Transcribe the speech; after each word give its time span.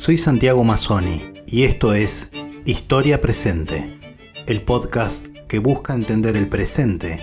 Soy 0.00 0.16
Santiago 0.16 0.64
Mazzoni 0.64 1.34
y 1.46 1.64
esto 1.64 1.92
es 1.92 2.30
Historia 2.64 3.20
Presente, 3.20 4.00
el 4.46 4.62
podcast 4.62 5.26
que 5.46 5.58
busca 5.58 5.92
entender 5.92 6.38
el 6.38 6.48
presente 6.48 7.22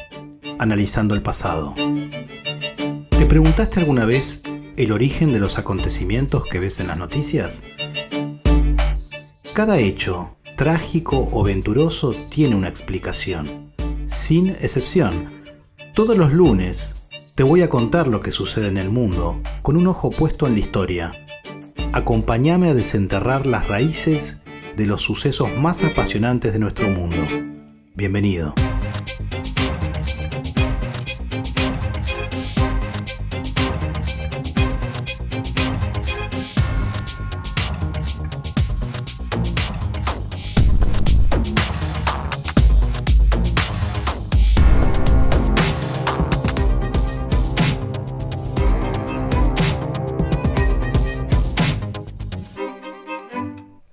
analizando 0.59 1.16
el 1.16 1.23
pasado. 1.23 1.73
¿Te 1.73 3.26
preguntaste 3.26 3.80
alguna 3.80 4.05
vez 4.05 4.44
el 4.76 4.91
origen 4.91 5.34
de 5.34 5.40
los 5.40 5.58
acontecimientos 5.58 6.44
que 6.45 6.59
ves 6.59 6.80
en 6.80 6.90
las 6.90 7.00
noticias? 7.00 7.63
Cada 9.54 9.80
hecho, 9.80 10.38
trágico 10.55 11.30
o 11.32 11.44
venturoso, 11.44 12.14
tiene 12.30 12.55
una 12.55 12.70
explicación, 12.70 13.73
sin 14.05 14.50
excepción. 14.50 15.34
Todos 15.95 16.16
los 16.16 16.31
lunes 16.31 16.94
te 17.34 17.41
voy 17.41 17.64
a 17.64 17.72
contar 17.72 18.08
lo 18.08 18.20
que 18.20 18.30
sucede 18.30 18.67
en 18.67 18.78
el 18.78 18.91
mundo 18.91 19.41
con 19.64 19.78
un 19.78 19.88
ojo 19.88 20.12
puesto 20.12 20.45
en 20.45 20.53
la 20.53 20.59
historia 20.59 21.27
acompáñame 21.98 22.70
a 22.70 22.76
desenterrar 22.76 23.48
las 23.48 23.68
raíces 23.68 24.40
de 24.76 24.86
los 24.86 25.02
sucesos 25.02 25.50
más 25.58 25.84
apasionantes 25.84 26.54
de 26.54 26.60
nuestro 26.60 26.90
mundo. 26.90 27.28
Bienvenido. 27.96 28.54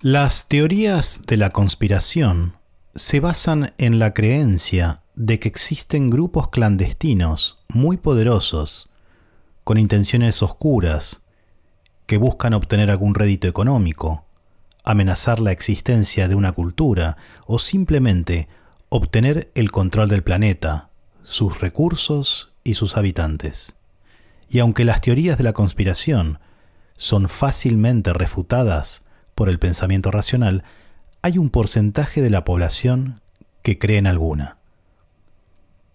Las 0.07 0.49
teorías 0.49 1.23
de 1.27 1.39
la 1.39 1.49
conspiración 1.49 2.59
se 2.95 3.21
basan 3.21 3.73
en 3.79 3.99
la 3.99 4.13
creencia 4.13 5.01
de 5.15 5.39
que 5.39 5.49
existen 5.49 6.11
grupos 6.11 6.51
clandestinos 6.51 7.65
muy 7.71 7.97
poderosos, 7.97 8.91
con 9.65 9.79
intenciones 9.79 10.43
oscuras, 10.43 11.23
que 12.05 12.19
buscan 12.19 12.53
obtener 12.53 12.91
algún 12.91 13.15
rédito 13.15 13.49
económico, 13.49 14.27
amenazar 14.85 15.41
la 15.41 15.53
existencia 15.53 16.29
de 16.29 16.35
una 16.35 16.53
cultura 16.53 17.17
o 17.47 17.59
simplemente 17.59 18.47
obtener 18.91 19.51
el 19.55 19.71
control 19.71 20.11
del 20.11 20.23
planeta, 20.23 20.91
sus 21.23 21.63
recursos 21.63 22.53
y 22.63 22.75
sus 22.75 22.99
habitantes. 22.99 23.77
Y 24.51 24.59
aunque 24.59 24.85
las 24.85 25.01
teorías 25.01 25.39
de 25.39 25.45
la 25.45 25.55
conspiración 25.55 26.41
son 26.95 27.31
fácilmente 27.31 28.13
refutadas 28.13 29.04
por 29.35 29.49
el 29.49 29.59
pensamiento 29.59 30.11
racional, 30.11 30.65
hay 31.23 31.39
un 31.39 31.51
porcentaje 31.51 32.23
de 32.23 32.31
la 32.31 32.45
población 32.45 33.21
que 33.63 33.79
cree 33.79 33.99
en 33.99 34.07
alguna. 34.07 34.59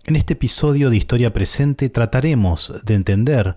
En 0.06 0.16
este 0.16 0.34
episodio 0.34 0.90
de 0.90 0.98
Historia 0.98 1.34
Presente 1.34 1.90
trataremos 1.90 2.74
de 2.84 2.96
entender 2.96 3.56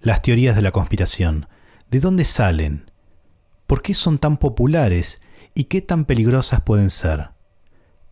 las 0.00 0.22
teorías 0.22 0.56
de 0.56 0.62
la 0.62 0.72
conspiración, 0.72 1.46
de 1.90 2.00
dónde 2.00 2.24
salen, 2.24 2.90
por 3.66 3.80
qué 3.82 3.94
son 3.94 4.18
tan 4.18 4.36
populares 4.36 5.22
y 5.54 5.64
qué 5.64 5.80
tan 5.80 6.04
peligrosas 6.04 6.60
pueden 6.62 6.90
ser. 6.90 7.30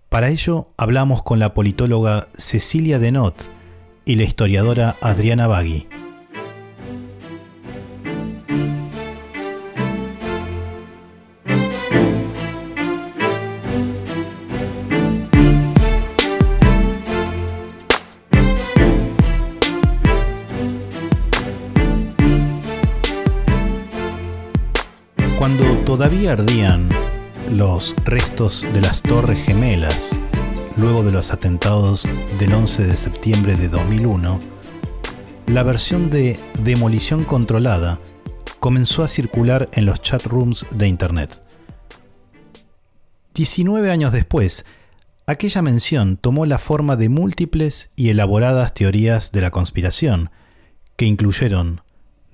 Para 0.08 0.28
ello 0.28 0.68
hablamos 0.76 1.22
con 1.22 1.38
la 1.38 1.54
politóloga 1.54 2.28
Cecilia 2.36 2.98
Denot 2.98 3.50
y 4.04 4.16
la 4.16 4.24
historiadora 4.24 4.96
Adriana 5.00 5.46
Bagui. 5.46 5.88
Todavía 25.92 26.32
ardían 26.32 26.88
los 27.50 27.94
restos 28.06 28.66
de 28.72 28.80
las 28.80 29.02
Torres 29.02 29.44
Gemelas, 29.44 30.18
luego 30.78 31.04
de 31.04 31.12
los 31.12 31.30
atentados 31.34 32.08
del 32.38 32.54
11 32.54 32.86
de 32.86 32.96
septiembre 32.96 33.56
de 33.56 33.68
2001, 33.68 34.40
la 35.48 35.62
versión 35.62 36.08
de 36.08 36.40
demolición 36.62 37.24
controlada 37.24 38.00
comenzó 38.58 39.02
a 39.02 39.08
circular 39.08 39.68
en 39.74 39.84
los 39.84 40.00
chat 40.00 40.24
rooms 40.24 40.64
de 40.70 40.88
Internet. 40.88 41.42
19 43.34 43.90
años 43.90 44.12
después, 44.12 44.64
aquella 45.26 45.60
mención 45.60 46.16
tomó 46.16 46.46
la 46.46 46.56
forma 46.56 46.96
de 46.96 47.10
múltiples 47.10 47.92
y 47.96 48.08
elaboradas 48.08 48.72
teorías 48.72 49.30
de 49.30 49.42
la 49.42 49.50
conspiración, 49.50 50.30
que 50.96 51.04
incluyeron 51.04 51.82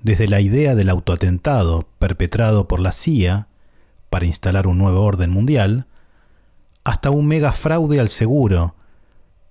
desde 0.01 0.27
la 0.27 0.41
idea 0.41 0.75
del 0.75 0.89
autoatentado 0.89 1.87
perpetrado 1.99 2.67
por 2.67 2.79
la 2.79 2.91
CIA 2.91 3.47
para 4.09 4.25
instalar 4.25 4.67
un 4.67 4.77
nuevo 4.77 5.01
orden 5.01 5.29
mundial, 5.29 5.87
hasta 6.83 7.09
un 7.09 7.27
mega 7.27 7.51
fraude 7.51 7.99
al 7.99 8.09
seguro 8.09 8.75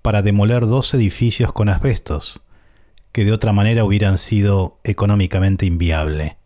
para 0.02 0.22
demoler 0.22 0.66
dos 0.66 0.92
edificios 0.94 1.52
con 1.52 1.68
asbestos, 1.68 2.42
que 3.12 3.24
de 3.24 3.32
otra 3.32 3.52
manera 3.52 3.84
hubieran 3.84 4.18
sido 4.18 4.80
económicamente 4.84 5.66
inviable. 5.66 6.38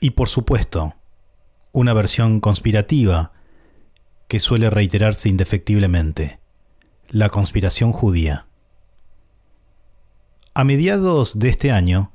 Y 0.00 0.10
por 0.10 0.28
supuesto, 0.28 0.94
una 1.72 1.92
versión 1.92 2.40
conspirativa 2.40 3.32
que 4.28 4.40
suele 4.40 4.70
reiterarse 4.70 5.28
indefectiblemente, 5.28 6.40
la 7.08 7.28
conspiración 7.28 7.92
judía. 7.92 8.46
A 10.54 10.64
mediados 10.64 11.38
de 11.38 11.48
este 11.48 11.72
año, 11.72 12.12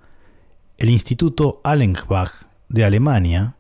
el 0.78 0.92
Instituto 0.92 1.60
Allenbach 1.64 2.46
de 2.70 2.86
Alemania 2.86 3.56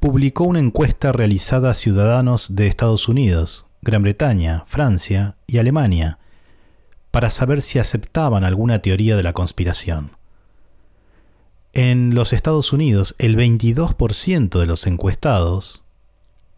publicó 0.00 0.44
una 0.44 0.60
encuesta 0.60 1.12
realizada 1.12 1.70
a 1.70 1.74
ciudadanos 1.74 2.56
de 2.56 2.68
Estados 2.68 3.06
Unidos, 3.06 3.66
Gran 3.82 4.02
Bretaña, 4.02 4.64
Francia 4.66 5.36
y 5.46 5.58
Alemania 5.58 6.18
para 7.10 7.28
saber 7.28 7.60
si 7.60 7.78
aceptaban 7.78 8.44
alguna 8.44 8.78
teoría 8.78 9.14
de 9.14 9.22
la 9.22 9.34
conspiración. 9.34 10.12
En 11.74 12.14
los 12.14 12.32
Estados 12.32 12.72
Unidos, 12.72 13.14
el 13.18 13.36
22% 13.36 14.58
de 14.58 14.66
los 14.66 14.86
encuestados 14.86 15.84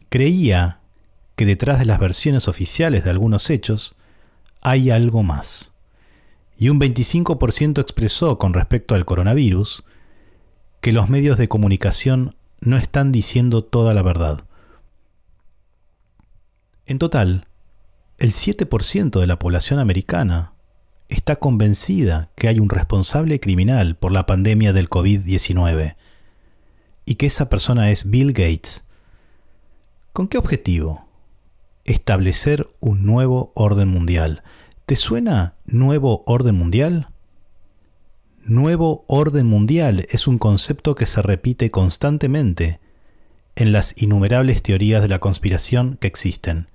creía 0.09 0.79
que 1.35 1.47
detrás 1.47 1.81
de 1.81 1.87
las 1.87 1.99
versiones 1.99 2.47
oficiales 2.47 3.03
de 3.03 3.11
algunos 3.11 3.51
hechos 3.51 3.97
hay 4.63 4.91
algo 4.91 5.25
más. 5.25 5.73
Y 6.61 6.69
un 6.69 6.79
25% 6.79 7.81
expresó 7.81 8.37
con 8.37 8.53
respecto 8.53 8.95
al 8.95 9.07
coronavirus 9.07 9.83
que 10.83 10.93
los 10.93 11.09
medios 11.09 11.39
de 11.39 11.49
comunicación 11.49 12.37
no 12.61 12.77
están 12.77 13.13
diciendo 13.13 13.65
toda 13.65 13.95
la 13.95 14.03
verdad. 14.03 14.45
En 16.87 16.99
total, 16.99 17.47
el 18.19 18.33
7% 18.33 19.21
de 19.21 19.27
la 19.27 19.39
población 19.39 19.81
americana 19.81 20.53
está 21.09 21.37
convencida 21.37 22.29
que 22.37 22.49
hay 22.49 22.61
un 22.61 22.69
responsable 22.69 23.41
criminal 23.41 23.97
por 23.97 24.13
la 24.13 24.27
pandemia 24.27 24.75
del 24.75 24.91
COVID-19 24.91 25.97
y 27.07 27.15
que 27.15 27.25
esa 27.25 27.49
persona 27.49 27.91
es 27.91 28.11
Bill 28.11 28.35
Gates. 28.35 28.85
¿Con 30.13 30.29
qué 30.29 30.37
objetivo? 30.37 31.09
Establecer 31.87 32.69
un 32.81 33.07
nuevo 33.07 33.51
orden 33.55 33.89
mundial. 33.89 34.43
¿Te 34.91 34.97
suena 34.97 35.55
nuevo 35.67 36.25
orden 36.27 36.57
mundial? 36.57 37.07
Nuevo 38.43 39.05
orden 39.07 39.47
mundial 39.47 40.05
es 40.11 40.27
un 40.27 40.39
concepto 40.39 40.97
que 40.97 41.07
se 41.07 41.23
repite 41.23 41.71
constantemente 41.71 42.81
en 43.55 43.71
las 43.71 44.03
innumerables 44.03 44.65
teorías 44.65 45.01
de 45.01 45.07
la 45.07 45.21
conspiración 45.21 45.97
que 46.01 46.09
existen. 46.09 46.71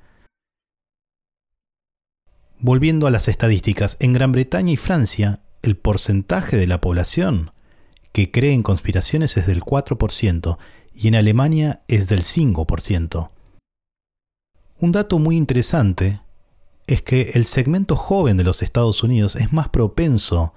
Volviendo 2.58 3.06
a 3.06 3.12
las 3.12 3.28
estadísticas, 3.28 3.98
en 4.00 4.14
Gran 4.14 4.32
Bretaña 4.32 4.72
y 4.72 4.78
Francia, 4.78 5.42
el 5.62 5.76
porcentaje 5.76 6.56
de 6.56 6.68
la 6.68 6.80
población 6.80 7.52
que 8.14 8.32
cree 8.32 8.54
en 8.54 8.64
conspiraciones 8.64 9.36
es 9.36 9.46
del 9.46 9.62
4% 9.62 10.58
y 10.94 11.10
en 11.10 11.16
Alemania 11.16 11.82
es 11.90 12.08
del 12.08 12.22
5%. 12.22 13.30
Un 14.80 14.92
dato 14.94 15.20
muy 15.20 15.36
interesante 15.36 16.22
es 16.88 17.02
que 17.02 17.32
el 17.34 17.46
segmento 17.46 17.96
joven 17.96 18.38
de 18.38 18.44
los 18.44 18.62
Estados 18.62 19.04
Unidos 19.04 19.36
es 19.36 19.52
más 19.52 19.70
propenso 19.70 20.54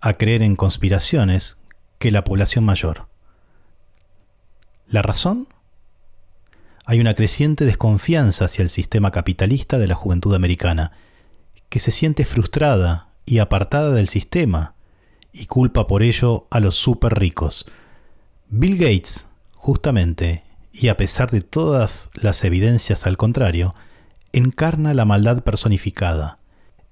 a 0.00 0.14
creer 0.14 0.42
en 0.42 0.56
conspiraciones 0.56 1.58
que 1.98 2.10
la 2.10 2.24
población 2.24 2.64
mayor. 2.64 3.08
¿La 4.86 5.02
razón? 5.02 5.48
Hay 6.84 7.00
una 7.00 7.14
creciente 7.14 7.64
desconfianza 7.64 8.46
hacia 8.46 8.62
el 8.62 8.68
sistema 8.68 9.10
capitalista 9.10 9.78
de 9.78 9.86
la 9.86 9.94
juventud 9.94 10.34
americana, 10.34 10.92
que 11.68 11.78
se 11.78 11.92
siente 11.92 12.24
frustrada 12.24 13.08
y 13.24 13.38
apartada 13.38 13.92
del 13.92 14.08
sistema 14.08 14.74
y 15.32 15.46
culpa 15.46 15.86
por 15.86 16.02
ello 16.02 16.46
a 16.50 16.60
los 16.60 16.74
súper 16.74 17.18
ricos. 17.18 17.66
Bill 18.48 18.76
Gates, 18.76 19.28
justamente, 19.54 20.44
y 20.72 20.88
a 20.88 20.96
pesar 20.96 21.30
de 21.30 21.40
todas 21.40 22.10
las 22.14 22.44
evidencias 22.44 23.06
al 23.06 23.16
contrario, 23.16 23.74
encarna 24.32 24.94
la 24.94 25.04
maldad 25.04 25.44
personificada, 25.44 26.38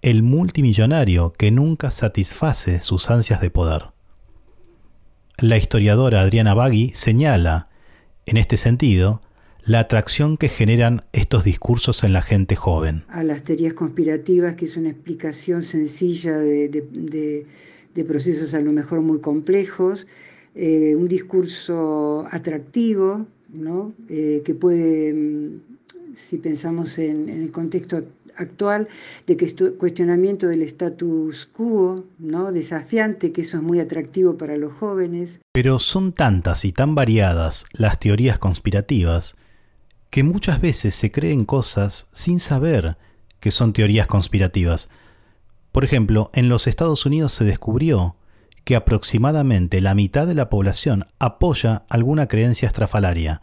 el 0.03 0.23
multimillonario 0.23 1.33
que 1.33 1.51
nunca 1.51 1.91
satisface 1.91 2.81
sus 2.81 3.11
ansias 3.11 3.41
de 3.41 3.51
poder. 3.51 3.85
La 5.39 5.57
historiadora 5.57 6.21
Adriana 6.21 6.55
Bagui 6.55 6.93
señala, 6.95 7.69
en 8.27 8.37
este 8.37 8.59
sentido, 8.59 9.23
la 9.65 9.81
atracción 9.81 10.37
que 10.37 10.49
generan 10.49 11.03
estos 11.13 11.45
discursos 11.45 12.05
en 12.05 12.13
la 12.13 12.23
gente 12.23 12.57
joven. 12.57 13.05
A 13.09 13.23
las 13.23 13.43
teorías 13.43 13.75
conspirativas, 13.75 14.55
que 14.55 14.67
es 14.67 14.77
una 14.77 14.91
explicación 14.91 15.63
sencilla 15.63 16.39
de, 16.39 17.47
procesos 18.07 18.55
a 18.55 18.61
lo 18.61 18.73
mejor 18.73 19.01
muy 19.01 19.21
complejos, 19.21 20.07
eh, 20.55 20.95
un 20.97 21.09
discurso 21.09 22.27
atractivo, 22.31 23.27
¿no? 23.55 23.93
Eh, 24.09 24.43
que 24.45 24.55
puede, 24.55 25.13
mm, 25.13 25.61
si 26.15 26.39
pensamos 26.39 26.99
en, 26.99 27.29
el 27.29 27.51
contexto 27.51 28.03
actual 28.37 28.89
de 29.27 29.37
que 29.37 29.55
cuestionamiento 29.77 30.49
del 30.49 30.63
status 30.63 31.47
quo, 31.47 32.05
¿no? 32.19 32.53
desafiante, 32.53 33.33
que 33.33 33.43
eso 33.43 33.59
es 33.59 33.63
muy 33.63 33.81
atractivo 33.81 34.37
para 34.37 34.57
los 34.57 34.73
jóvenes. 34.73 35.41
Pero 35.53 35.79
son 35.79 36.13
tantas 36.13 36.65
y 36.65 36.73
tan 36.73 36.95
variadas 36.95 37.65
las 37.73 37.99
teorías 37.99 38.39
conspirativas 38.39 39.37
que 40.11 40.25
muchas 40.25 40.61
veces 40.61 40.95
se 40.95 41.13
creen 41.13 41.45
cosas 41.45 42.09
sin 42.13 42.41
saber 42.41 42.97
que 43.39 43.51
son 43.51 43.73
teorías 43.73 44.07
conspirativas. 44.07 44.89
Por 45.73 45.85
ejemplo, 45.85 46.31
en 46.35 46.49
los 46.49 46.67
Estados 46.67 47.07
Unidos 47.07 47.33
se 47.33 47.45
descubrió 47.45 48.17
que 48.65 48.77
aproximadamente 48.77 49.81
la 49.81 49.95
mitad 49.95 50.27
de 50.27 50.35
la 50.35 50.51
población 50.51 51.07
apoya 51.19 51.85
alguna 51.89 52.27
creencia 52.27 52.67
estrafalaria, 52.67 53.41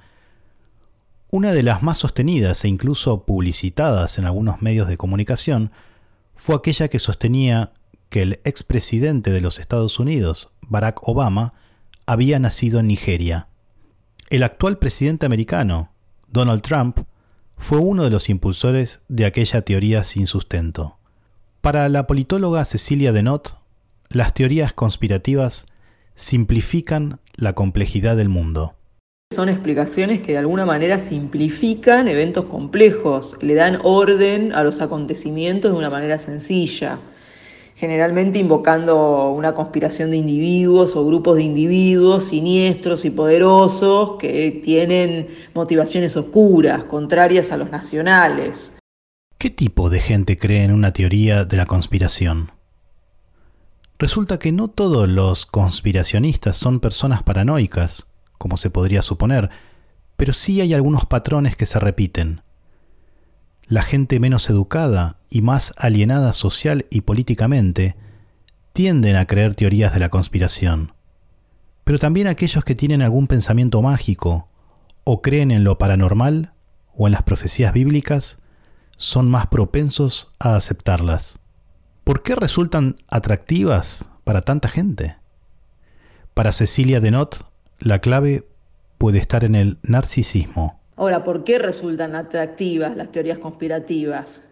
una 1.29 1.51
de 1.51 1.63
las 1.63 1.83
más 1.83 1.97
sostenidas 1.97 2.63
e 2.63 2.69
incluso 2.69 3.25
publicitadas 3.25 4.17
en 4.17 4.25
algunos 4.25 4.61
medios 4.61 4.87
de 4.87 4.97
comunicación 4.97 5.71
fue 6.35 6.55
aquella 6.55 6.87
que 6.87 6.99
sostenía 6.99 7.73
que 8.09 8.21
el 8.21 8.39
expresidente 8.45 9.31
de 9.31 9.41
los 9.41 9.59
Estados 9.59 9.99
Unidos, 9.99 10.53
Barack 10.61 11.05
Obama, 11.07 11.53
había 12.05 12.39
nacido 12.39 12.79
en 12.79 12.87
Nigeria. 12.87 13.47
El 14.29 14.43
actual 14.43 14.77
presidente 14.77 15.25
americano, 15.25 15.91
Donald 16.29 16.61
Trump, 16.61 16.99
fue 17.57 17.79
uno 17.79 18.03
de 18.03 18.09
los 18.09 18.29
impulsores 18.29 19.03
de 19.09 19.25
aquella 19.25 19.63
teoría 19.63 20.03
sin 20.03 20.27
sustento. 20.27 20.97
Para 21.59 21.89
la 21.89 22.07
politóloga 22.07 22.63
Cecilia 22.63 23.11
Denot, 23.11 23.57
las 24.09 24.33
teorías 24.33 24.71
conspirativas 24.71 25.65
simplifican 26.15 27.19
la 27.35 27.53
complejidad 27.53 28.15
del 28.15 28.29
mundo. 28.29 28.76
Son 29.37 29.49
explicaciones 29.49 30.21
que 30.21 30.31
de 30.31 30.39
alguna 30.39 30.65
manera 30.65 30.97
simplifican 30.97 32.07
eventos 32.07 32.45
complejos, 32.45 33.35
le 33.39 33.53
dan 33.53 33.79
orden 33.83 34.51
a 34.51 34.63
los 34.63 34.81
acontecimientos 34.81 35.71
de 35.71 35.77
una 35.77 35.91
manera 35.91 36.17
sencilla, 36.17 37.01
generalmente 37.75 38.39
invocando 38.39 39.29
una 39.29 39.53
conspiración 39.53 40.09
de 40.09 40.17
individuos 40.17 40.95
o 40.95 41.05
grupos 41.05 41.35
de 41.35 41.43
individuos 41.43 42.29
siniestros 42.29 43.05
y 43.05 43.11
poderosos 43.11 44.17
que 44.17 44.61
tienen 44.63 45.27
motivaciones 45.53 46.17
oscuras, 46.17 46.85
contrarias 46.85 47.51
a 47.51 47.57
los 47.57 47.69
nacionales. 47.69 48.73
¿Qué 49.37 49.51
tipo 49.51 49.91
de 49.91 49.99
gente 49.99 50.37
cree 50.37 50.63
en 50.63 50.73
una 50.73 50.93
teoría 50.93 51.45
de 51.45 51.57
la 51.57 51.67
conspiración? 51.67 52.53
Resulta 53.99 54.39
que 54.39 54.51
no 54.51 54.67
todos 54.67 55.07
los 55.07 55.45
conspiracionistas 55.45 56.57
son 56.57 56.79
personas 56.79 57.21
paranoicas 57.21 58.07
como 58.37 58.57
se 58.57 58.69
podría 58.69 59.01
suponer, 59.01 59.49
pero 60.15 60.33
sí 60.33 60.61
hay 60.61 60.73
algunos 60.73 61.05
patrones 61.05 61.55
que 61.55 61.65
se 61.65 61.79
repiten. 61.79 62.41
La 63.65 63.83
gente 63.83 64.19
menos 64.19 64.49
educada 64.49 65.17
y 65.29 65.41
más 65.41 65.73
alienada 65.77 66.33
social 66.33 66.85
y 66.89 67.01
políticamente 67.01 67.95
tienden 68.73 69.15
a 69.15 69.25
creer 69.25 69.55
teorías 69.55 69.93
de 69.93 69.99
la 69.99 70.09
conspiración. 70.09 70.93
Pero 71.83 71.99
también 71.99 72.27
aquellos 72.27 72.63
que 72.63 72.75
tienen 72.75 73.01
algún 73.01 73.27
pensamiento 73.27 73.81
mágico 73.81 74.49
o 75.03 75.21
creen 75.21 75.51
en 75.51 75.63
lo 75.63 75.77
paranormal 75.77 76.53
o 76.95 77.07
en 77.07 77.13
las 77.13 77.23
profecías 77.23 77.73
bíblicas 77.73 78.39
son 78.97 79.29
más 79.29 79.47
propensos 79.47 80.33
a 80.39 80.55
aceptarlas. 80.55 81.39
¿Por 82.03 82.23
qué 82.23 82.35
resultan 82.35 82.97
atractivas 83.09 84.09
para 84.23 84.41
tanta 84.41 84.69
gente? 84.69 85.17
Para 86.33 86.51
Cecilia 86.51 86.99
Denot, 86.99 87.45
la 87.79 87.99
clave 87.99 88.43
puede 88.97 89.19
estar 89.19 89.43
en 89.43 89.55
el 89.55 89.77
narcisismo. 89.83 90.79
Ahora, 90.95 91.23
¿por 91.23 91.43
qué 91.43 91.59
resultan 91.59 92.15
atractivas 92.15 92.97
las 92.97 93.11
teorías 93.11 93.37
conspirativas? 93.37 94.43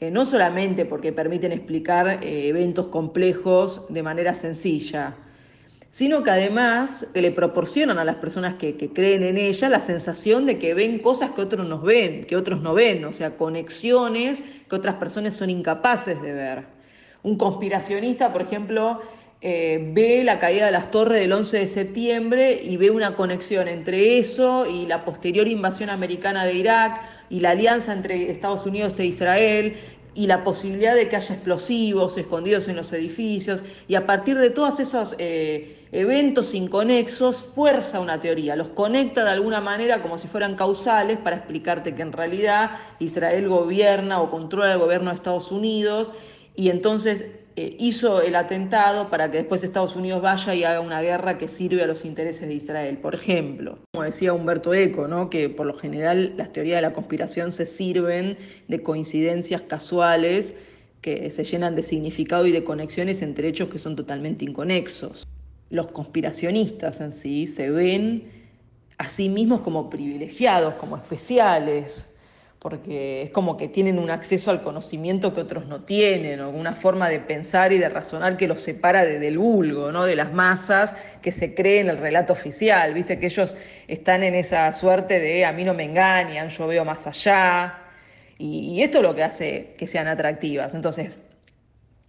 Eh, 0.00 0.10
no 0.10 0.24
solamente 0.24 0.84
porque 0.84 1.12
permiten 1.12 1.52
explicar 1.52 2.24
eh, 2.24 2.48
eventos 2.48 2.86
complejos 2.86 3.86
de 3.88 4.02
manera 4.02 4.34
sencilla, 4.34 5.16
sino 5.90 6.22
que 6.22 6.30
además 6.30 7.06
le 7.14 7.30
proporcionan 7.32 7.98
a 7.98 8.04
las 8.04 8.16
personas 8.16 8.54
que, 8.54 8.76
que, 8.76 8.92
creen 8.92 9.22
en 9.22 9.36
ella 9.36 9.68
la 9.68 9.80
sensación 9.80 10.46
de 10.46 10.58
que 10.58 10.74
ven 10.74 11.00
cosas 11.00 11.32
que 11.32 11.42
otros 11.42 11.68
no 11.68 11.80
ven, 11.80 12.24
que 12.24 12.36
otros 12.36 12.62
no 12.62 12.74
ven, 12.74 13.04
o 13.04 13.12
sea, 13.12 13.36
conexiones 13.36 14.42
que 14.68 14.74
otras 14.74 14.94
personas 14.94 15.34
son 15.34 15.50
incapaces 15.50 16.20
de 16.22 16.32
ver. 16.32 16.64
Un 17.22 17.36
conspiracionista, 17.36 18.32
por 18.32 18.42
ejemplo, 18.42 19.00
eh, 19.44 19.90
ve 19.92 20.22
la 20.22 20.38
caída 20.38 20.66
de 20.66 20.70
las 20.70 20.92
torres 20.92 21.18
del 21.18 21.32
11 21.32 21.58
de 21.58 21.66
septiembre 21.66 22.60
y 22.62 22.76
ve 22.76 22.92
una 22.92 23.16
conexión 23.16 23.66
entre 23.66 24.18
eso 24.18 24.66
y 24.66 24.86
la 24.86 25.04
posterior 25.04 25.48
invasión 25.48 25.90
americana 25.90 26.44
de 26.44 26.54
Irak 26.54 27.02
y 27.28 27.40
la 27.40 27.50
alianza 27.50 27.92
entre 27.92 28.30
Estados 28.30 28.66
Unidos 28.66 29.00
e 29.00 29.06
Israel 29.06 29.74
y 30.14 30.28
la 30.28 30.44
posibilidad 30.44 30.94
de 30.94 31.08
que 31.08 31.16
haya 31.16 31.34
explosivos 31.34 32.16
escondidos 32.16 32.68
en 32.68 32.76
los 32.76 32.92
edificios. 32.92 33.64
Y 33.88 33.96
a 33.96 34.06
partir 34.06 34.38
de 34.38 34.50
todos 34.50 34.78
esos 34.78 35.16
eh, 35.18 35.88
eventos 35.90 36.54
inconexos 36.54 37.42
fuerza 37.42 37.98
una 37.98 38.20
teoría, 38.20 38.54
los 38.54 38.68
conecta 38.68 39.24
de 39.24 39.30
alguna 39.30 39.60
manera 39.60 40.02
como 40.02 40.18
si 40.18 40.28
fueran 40.28 40.54
causales 40.54 41.18
para 41.18 41.34
explicarte 41.34 41.96
que 41.96 42.02
en 42.02 42.12
realidad 42.12 42.78
Israel 43.00 43.48
gobierna 43.48 44.20
o 44.20 44.30
controla 44.30 44.74
el 44.74 44.78
gobierno 44.78 45.10
de 45.10 45.16
Estados 45.16 45.50
Unidos. 45.50 46.12
Y 46.54 46.68
entonces 46.68 47.24
eh, 47.54 47.76
hizo 47.78 48.22
el 48.22 48.34
atentado 48.34 49.10
para 49.10 49.30
que 49.30 49.38
después 49.38 49.62
Estados 49.62 49.94
Unidos 49.94 50.22
vaya 50.22 50.54
y 50.54 50.64
haga 50.64 50.80
una 50.80 51.02
guerra 51.02 51.36
que 51.36 51.48
sirve 51.48 51.82
a 51.82 51.86
los 51.86 52.06
intereses 52.06 52.48
de 52.48 52.54
Israel. 52.54 52.96
Por 52.96 53.14
ejemplo, 53.14 53.78
como 53.92 54.04
decía 54.04 54.32
Humberto 54.32 54.72
Eco, 54.72 55.06
¿no? 55.06 55.28
que 55.28 55.50
por 55.50 55.66
lo 55.66 55.74
general 55.74 56.32
las 56.36 56.50
teorías 56.52 56.78
de 56.78 56.82
la 56.82 56.94
conspiración 56.94 57.52
se 57.52 57.66
sirven 57.66 58.38
de 58.68 58.82
coincidencias 58.82 59.60
casuales 59.62 60.56
que 61.02 61.30
se 61.30 61.44
llenan 61.44 61.76
de 61.76 61.82
significado 61.82 62.46
y 62.46 62.52
de 62.52 62.64
conexiones 62.64 63.20
entre 63.20 63.48
hechos 63.48 63.68
que 63.68 63.78
son 63.78 63.96
totalmente 63.96 64.44
inconexos. 64.44 65.26
Los 65.68 65.88
conspiracionistas 65.88 67.00
en 67.00 67.12
sí 67.12 67.46
se 67.46 67.68
ven 67.68 68.30
a 68.96 69.08
sí 69.08 69.28
mismos 69.28 69.60
como 69.60 69.90
privilegiados, 69.90 70.74
como 70.74 70.96
especiales, 70.96 72.11
porque 72.62 73.22
es 73.22 73.30
como 73.30 73.56
que 73.56 73.66
tienen 73.66 73.98
un 73.98 74.08
acceso 74.08 74.52
al 74.52 74.62
conocimiento 74.62 75.34
que 75.34 75.40
otros 75.40 75.66
no 75.66 75.80
tienen, 75.80 76.40
o 76.40 76.50
una 76.50 76.76
forma 76.76 77.08
de 77.08 77.18
pensar 77.18 77.72
y 77.72 77.78
de 77.78 77.88
razonar 77.88 78.36
que 78.36 78.46
los 78.46 78.60
separa 78.60 79.04
de, 79.04 79.18
del 79.18 79.36
vulgo, 79.36 79.90
¿no? 79.90 80.06
de 80.06 80.14
las 80.14 80.32
masas 80.32 80.94
que 81.22 81.32
se 81.32 81.56
creen 81.56 81.88
el 81.88 81.98
relato 81.98 82.32
oficial, 82.32 82.94
viste 82.94 83.18
que 83.18 83.26
ellos 83.26 83.56
están 83.88 84.22
en 84.22 84.36
esa 84.36 84.72
suerte 84.72 85.18
de 85.18 85.44
a 85.44 85.50
mí 85.50 85.64
no 85.64 85.74
me 85.74 85.82
engañan, 85.82 86.50
yo 86.50 86.68
veo 86.68 86.84
más 86.84 87.04
allá, 87.08 87.80
y, 88.38 88.80
esto 88.80 88.98
es 88.98 89.04
lo 89.04 89.14
que 89.16 89.24
hace 89.24 89.74
que 89.76 89.88
sean 89.88 90.06
atractivas. 90.06 90.72
Entonces, 90.72 91.24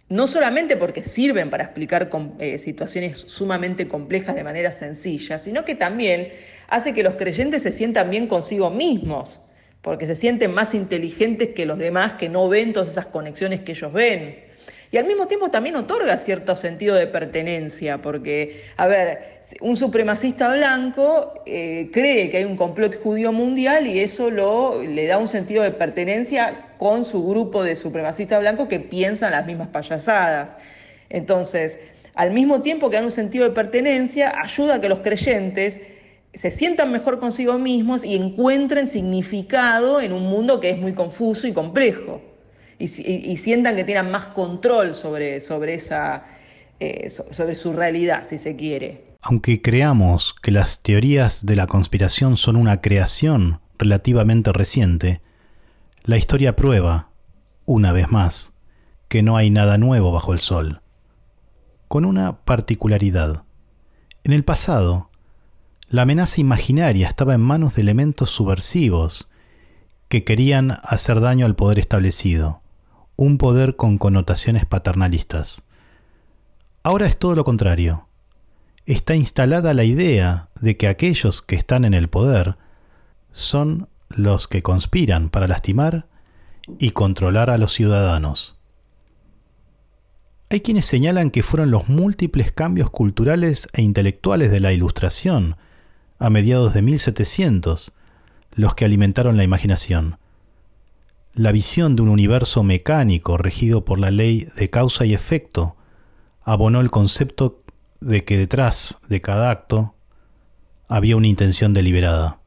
no 0.08 0.28
solamente 0.28 0.76
porque 0.76 1.02
sirven 1.02 1.50
para 1.50 1.64
explicar 1.64 2.08
eh, 2.38 2.58
situaciones 2.58 3.18
sumamente 3.26 3.88
complejas 3.88 4.36
de 4.36 4.44
manera 4.44 4.70
sencilla, 4.70 5.40
sino 5.40 5.64
que 5.64 5.74
también 5.74 6.32
hace 6.68 6.94
que 6.94 7.02
los 7.02 7.14
creyentes 7.14 7.64
se 7.64 7.72
sientan 7.72 8.08
bien 8.08 8.28
consigo 8.28 8.70
mismos 8.70 9.40
porque 9.84 10.06
se 10.06 10.14
sienten 10.14 10.50
más 10.50 10.74
inteligentes 10.74 11.50
que 11.50 11.66
los 11.66 11.78
demás 11.78 12.14
que 12.14 12.30
no 12.30 12.48
ven 12.48 12.72
todas 12.72 12.88
esas 12.88 13.06
conexiones 13.06 13.60
que 13.60 13.72
ellos 13.72 13.92
ven. 13.92 14.42
Y 14.90 14.96
al 14.96 15.04
mismo 15.04 15.26
tiempo 15.26 15.50
también 15.50 15.76
otorga 15.76 16.16
cierto 16.16 16.56
sentido 16.56 16.94
de 16.94 17.06
pertenencia, 17.06 17.98
porque, 17.98 18.64
a 18.78 18.86
ver, 18.86 19.40
un 19.60 19.76
supremacista 19.76 20.48
blanco 20.54 21.34
eh, 21.44 21.90
cree 21.92 22.30
que 22.30 22.38
hay 22.38 22.44
un 22.44 22.56
complot 22.56 23.02
judío 23.02 23.30
mundial 23.30 23.86
y 23.86 24.00
eso 24.00 24.30
lo, 24.30 24.82
le 24.82 25.06
da 25.06 25.18
un 25.18 25.28
sentido 25.28 25.62
de 25.62 25.72
pertenencia 25.72 26.68
con 26.78 27.04
su 27.04 27.22
grupo 27.26 27.62
de 27.62 27.76
supremacistas 27.76 28.40
blancos 28.40 28.68
que 28.68 28.80
piensan 28.80 29.32
las 29.32 29.44
mismas 29.44 29.68
payasadas. 29.68 30.56
Entonces, 31.10 31.78
al 32.14 32.30
mismo 32.30 32.62
tiempo 32.62 32.88
que 32.88 32.96
dan 32.96 33.04
un 33.04 33.10
sentido 33.10 33.44
de 33.44 33.50
pertenencia, 33.50 34.32
ayuda 34.40 34.76
a 34.76 34.80
que 34.80 34.88
los 34.88 35.00
creyentes 35.00 35.78
se 36.34 36.50
sientan 36.50 36.90
mejor 36.90 37.20
consigo 37.20 37.58
mismos 37.58 38.04
y 38.04 38.16
encuentren 38.16 38.86
significado 38.86 40.00
en 40.00 40.12
un 40.12 40.24
mundo 40.24 40.60
que 40.60 40.70
es 40.70 40.78
muy 40.78 40.94
confuso 40.94 41.46
y 41.46 41.52
complejo. 41.52 42.20
Y, 42.78 42.88
sientan 43.36 43.76
que 43.76 43.84
tienen 43.84 44.10
más 44.10 44.26
control 44.26 44.94
sobre, 44.94 45.40
sobre, 45.40 45.74
esa, 45.74 46.24
eh, 46.80 47.08
sobre 47.08 47.56
su 47.56 47.72
realidad, 47.72 48.26
si 48.28 48.38
se 48.38 48.56
quiere. 48.56 49.14
Aunque 49.22 49.62
creamos 49.62 50.34
que 50.34 50.50
las 50.50 50.82
teorías 50.82 51.46
de 51.46 51.56
la 51.56 51.66
conspiración 51.66 52.36
son 52.36 52.56
una 52.56 52.80
creación 52.82 53.60
relativamente 53.78 54.52
reciente, 54.52 55.22
la 56.02 56.18
historia 56.18 56.56
prueba, 56.56 57.10
una 57.64 57.92
vez 57.92 58.10
más, 58.10 58.52
que 59.08 59.22
no 59.22 59.36
hay 59.36 59.50
nada 59.50 59.78
nuevo 59.78 60.12
bajo 60.12 60.34
el 60.34 60.40
sol. 60.40 60.82
Con 61.88 62.04
una 62.04 62.44
particularidad. 62.44 63.44
En 64.24 64.32
el 64.32 64.44
pasado, 64.44 65.10
la 65.94 66.02
amenaza 66.02 66.40
imaginaria 66.40 67.08
estaba 67.08 67.34
en 67.34 67.40
manos 67.40 67.74
de 67.74 67.82
elementos 67.82 68.30
subversivos 68.30 69.30
que 70.08 70.24
querían 70.24 70.78
hacer 70.82 71.20
daño 71.20 71.46
al 71.46 71.56
poder 71.56 71.78
establecido, 71.78 72.62
un 73.16 73.38
poder 73.38 73.76
con 73.76 73.98
connotaciones 73.98 74.66
paternalistas. 74.66 75.62
Ahora 76.82 77.06
es 77.06 77.16
todo 77.16 77.34
lo 77.34 77.44
contrario 77.44 78.08
está 78.86 79.14
instalada 79.14 79.72
la 79.74 79.84
idea 79.84 80.50
de 80.60 80.76
que 80.76 80.88
aquellos 80.88 81.42
que 81.42 81.56
están 81.56 81.84
en 81.84 81.94
el 81.94 82.08
poder 82.08 82.56
son 83.32 83.88
los 84.08 84.46
que 84.46 84.62
conspiran 84.62 85.30
para 85.30 85.48
lastimar 85.48 86.06
y 86.78 86.90
controlar 86.90 87.50
a 87.50 87.58
los 87.58 87.72
ciudadanos. 87.72 88.58
Hay 90.50 90.60
quienes 90.60 90.84
señalan 90.84 91.30
que 91.30 91.42
fueron 91.42 91.70
los 91.70 91.88
múltiples 91.88 92.52
cambios 92.52 92.90
culturales 92.90 93.68
e 93.72 93.82
intelectuales 93.82 94.50
de 94.50 94.60
la 94.60 94.72
Ilustración, 94.72 95.56
a 96.24 96.30
mediados 96.30 96.72
de 96.72 96.80
1700, 96.80 97.92
los 98.54 98.74
que 98.74 98.86
alimentaron 98.86 99.36
la 99.36 99.44
imaginación. 99.44 100.16
La 101.34 101.52
visión 101.52 101.96
de 101.96 102.02
un 102.02 102.08
universo 102.08 102.62
mecánico 102.62 103.36
regido 103.36 103.84
por 103.84 103.98
la 103.98 104.10
ley 104.10 104.48
de 104.56 104.70
causa 104.70 105.04
y 105.04 105.12
efecto 105.12 105.76
abonó 106.42 106.80
el 106.80 106.90
concepto 106.90 107.62
de 108.00 108.24
que 108.24 108.38
detrás 108.38 109.00
de 109.06 109.20
cada 109.20 109.50
acto 109.50 109.96
había 110.88 111.18
una 111.18 111.28
intención 111.28 111.74
deliberada. 111.74 112.38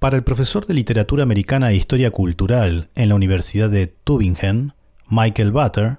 Para 0.00 0.16
el 0.16 0.24
profesor 0.24 0.66
de 0.66 0.74
literatura 0.74 1.22
americana 1.22 1.70
e 1.70 1.76
historia 1.76 2.10
cultural 2.10 2.90
en 2.96 3.10
la 3.10 3.14
Universidad 3.14 3.70
de 3.70 3.86
Tübingen, 3.86 4.74
Michael 5.08 5.52
Butter, 5.52 5.98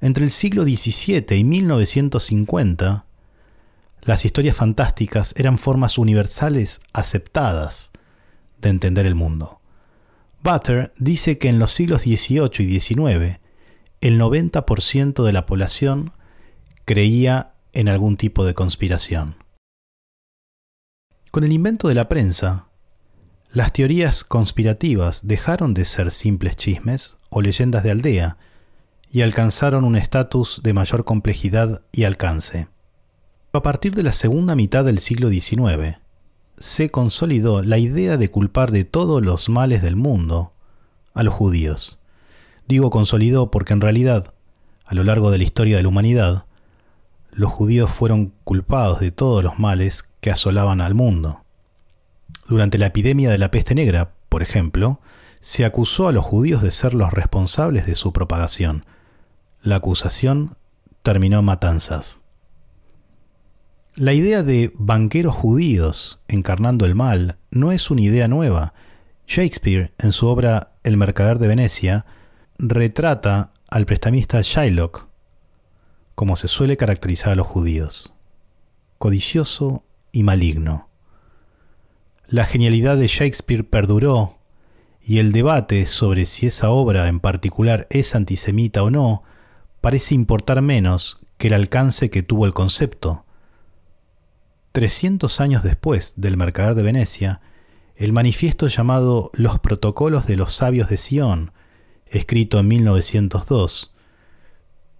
entre 0.00 0.24
el 0.24 0.30
siglo 0.30 0.62
XVII 0.62 1.36
y 1.36 1.44
1950, 1.44 3.04
las 4.02 4.24
historias 4.24 4.56
fantásticas 4.56 5.34
eran 5.36 5.58
formas 5.58 5.98
universales 5.98 6.80
aceptadas 6.92 7.92
de 8.60 8.70
entender 8.70 9.06
el 9.06 9.14
mundo. 9.14 9.60
Butter 10.42 10.92
dice 10.98 11.38
que 11.38 11.48
en 11.48 11.58
los 11.58 11.72
siglos 11.72 12.02
XVIII 12.02 12.50
y 12.60 12.80
XIX, 12.80 13.40
el 14.00 14.18
90% 14.18 15.22
de 15.22 15.32
la 15.32 15.44
población 15.44 16.12
creía 16.86 17.52
en 17.72 17.88
algún 17.88 18.16
tipo 18.16 18.44
de 18.44 18.54
conspiración. 18.54 19.36
Con 21.30 21.44
el 21.44 21.52
invento 21.52 21.88
de 21.88 21.94
la 21.94 22.08
prensa, 22.08 22.66
las 23.52 23.72
teorías 23.72 24.24
conspirativas 24.24 25.26
dejaron 25.26 25.74
de 25.74 25.84
ser 25.84 26.10
simples 26.10 26.56
chismes 26.56 27.18
o 27.28 27.42
leyendas 27.42 27.82
de 27.82 27.90
aldea 27.90 28.38
y 29.10 29.22
alcanzaron 29.22 29.84
un 29.84 29.96
estatus 29.96 30.62
de 30.62 30.72
mayor 30.72 31.04
complejidad 31.04 31.82
y 31.92 32.04
alcance. 32.04 32.68
A 33.52 33.62
partir 33.62 33.92
de 33.96 34.04
la 34.04 34.12
segunda 34.12 34.54
mitad 34.54 34.84
del 34.84 35.00
siglo 35.00 35.28
XIX, 35.28 35.98
se 36.56 36.90
consolidó 36.90 37.62
la 37.62 37.78
idea 37.78 38.16
de 38.16 38.30
culpar 38.30 38.70
de 38.70 38.84
todos 38.84 39.24
los 39.24 39.48
males 39.48 39.82
del 39.82 39.96
mundo 39.96 40.52
a 41.14 41.24
los 41.24 41.34
judíos. 41.34 41.98
Digo 42.68 42.90
consolidó 42.90 43.50
porque 43.50 43.72
en 43.72 43.80
realidad, 43.80 44.34
a 44.84 44.94
lo 44.94 45.02
largo 45.02 45.32
de 45.32 45.38
la 45.38 45.44
historia 45.44 45.76
de 45.76 45.82
la 45.82 45.88
humanidad, 45.88 46.44
los 47.32 47.50
judíos 47.50 47.90
fueron 47.90 48.32
culpados 48.44 49.00
de 49.00 49.10
todos 49.10 49.42
los 49.42 49.58
males 49.58 50.04
que 50.20 50.30
asolaban 50.30 50.80
al 50.80 50.94
mundo. 50.94 51.42
Durante 52.48 52.78
la 52.78 52.86
epidemia 52.86 53.30
de 53.30 53.38
la 53.38 53.50
peste 53.50 53.74
negra, 53.74 54.12
por 54.28 54.42
ejemplo, 54.42 55.00
se 55.40 55.64
acusó 55.64 56.06
a 56.06 56.12
los 56.12 56.24
judíos 56.24 56.62
de 56.62 56.70
ser 56.70 56.94
los 56.94 57.12
responsables 57.12 57.84
de 57.84 57.96
su 57.96 58.12
propagación. 58.12 58.86
La 59.60 59.76
acusación 59.76 60.56
terminó 61.02 61.40
en 61.40 61.46
matanzas. 61.46 62.20
La 64.00 64.14
idea 64.14 64.42
de 64.42 64.72
banqueros 64.76 65.34
judíos 65.34 66.20
encarnando 66.26 66.86
el 66.86 66.94
mal 66.94 67.36
no 67.50 67.70
es 67.70 67.90
una 67.90 68.00
idea 68.00 68.28
nueva. 68.28 68.72
Shakespeare, 69.26 69.92
en 69.98 70.12
su 70.12 70.26
obra 70.26 70.72
El 70.84 70.96
mercader 70.96 71.38
de 71.38 71.48
Venecia, 71.48 72.06
retrata 72.58 73.52
al 73.68 73.84
prestamista 73.84 74.40
Shylock 74.40 75.06
como 76.14 76.36
se 76.36 76.48
suele 76.48 76.78
caracterizar 76.78 77.34
a 77.34 77.36
los 77.36 77.46
judíos, 77.46 78.14
codicioso 78.96 79.84
y 80.12 80.22
maligno. 80.22 80.88
La 82.26 82.46
genialidad 82.46 82.96
de 82.96 83.06
Shakespeare 83.06 83.64
perduró 83.64 84.38
y 85.02 85.18
el 85.18 85.30
debate 85.30 85.84
sobre 85.84 86.24
si 86.24 86.46
esa 86.46 86.70
obra 86.70 87.06
en 87.08 87.20
particular 87.20 87.86
es 87.90 88.14
antisemita 88.14 88.82
o 88.82 88.90
no 88.90 89.24
parece 89.82 90.14
importar 90.14 90.62
menos 90.62 91.20
que 91.36 91.48
el 91.48 91.52
alcance 91.52 92.08
que 92.08 92.22
tuvo 92.22 92.46
el 92.46 92.54
concepto. 92.54 93.26
300 94.72 95.40
años 95.40 95.62
después 95.62 96.14
del 96.16 96.36
Mercader 96.36 96.74
de 96.74 96.82
Venecia, 96.82 97.40
el 97.96 98.12
manifiesto 98.12 98.68
llamado 98.68 99.30
Los 99.34 99.58
Protocolos 99.58 100.26
de 100.26 100.36
los 100.36 100.54
Sabios 100.54 100.88
de 100.88 100.96
Sion, 100.96 101.52
escrito 102.06 102.58
en 102.58 102.68
1902, 102.68 103.94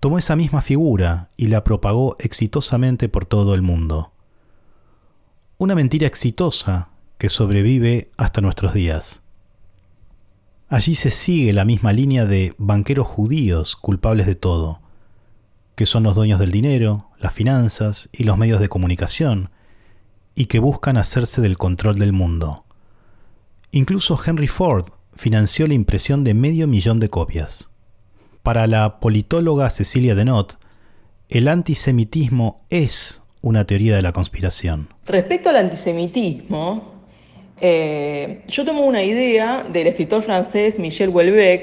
tomó 0.01 0.19
esa 0.19 0.35
misma 0.35 0.61
figura 0.61 1.31
y 1.37 1.47
la 1.47 1.63
propagó 1.63 2.17
exitosamente 2.19 3.09
por 3.09 3.27
todo 3.27 3.55
el 3.55 3.63
mundo. 3.63 4.13
Una 5.57 5.75
mentira 5.75 6.07
exitosa 6.07 6.89
que 7.17 7.29
sobrevive 7.29 8.09
hasta 8.17 8.41
nuestros 8.41 8.75
días. 8.75 9.23
Allí 10.69 10.95
se 10.95 11.11
sigue 11.11 11.53
la 11.53 11.65
misma 11.65 11.93
línea 11.93 12.25
de 12.25 12.55
banqueros 12.59 13.07
judíos 13.07 13.77
culpables 13.77 14.27
de 14.27 14.35
todo, 14.35 14.81
que 15.77 15.87
son 15.87 16.03
los 16.03 16.17
dueños 16.17 16.41
del 16.41 16.51
dinero, 16.51 17.09
las 17.19 17.33
finanzas 17.33 18.09
y 18.13 18.25
los 18.25 18.37
medios 18.37 18.61
de 18.61 18.69
comunicación, 18.69 19.51
y 20.41 20.47
que 20.47 20.59
buscan 20.59 20.97
hacerse 20.97 21.43
del 21.43 21.59
control 21.59 21.99
del 21.99 22.15
mundo. 22.15 22.65
Incluso 23.73 24.19
Henry 24.25 24.47
Ford 24.47 24.87
financió 25.15 25.67
la 25.67 25.75
impresión 25.75 26.25
de 26.25 26.33
medio 26.33 26.67
millón 26.67 26.99
de 26.99 27.11
copias. 27.11 27.69
Para 28.43 28.67
la 28.67 29.01
politóloga 29.01 29.69
Cecilia 29.69 30.15
Denot, 30.15 30.57
el 31.29 31.47
antisemitismo 31.47 32.65
es 32.71 33.23
una 33.43 33.67
teoría 33.67 33.95
de 33.95 34.01
la 34.01 34.13
conspiración. 34.13 34.89
Respecto 35.05 35.51
al 35.51 35.57
antisemitismo, 35.57 36.91
eh, 37.61 38.43
yo 38.49 38.65
tomo 38.65 38.87
una 38.87 39.03
idea 39.03 39.67
del 39.71 39.89
escritor 39.89 40.23
francés 40.23 40.79
Michel 40.79 41.11
Houellebecq, 41.11 41.63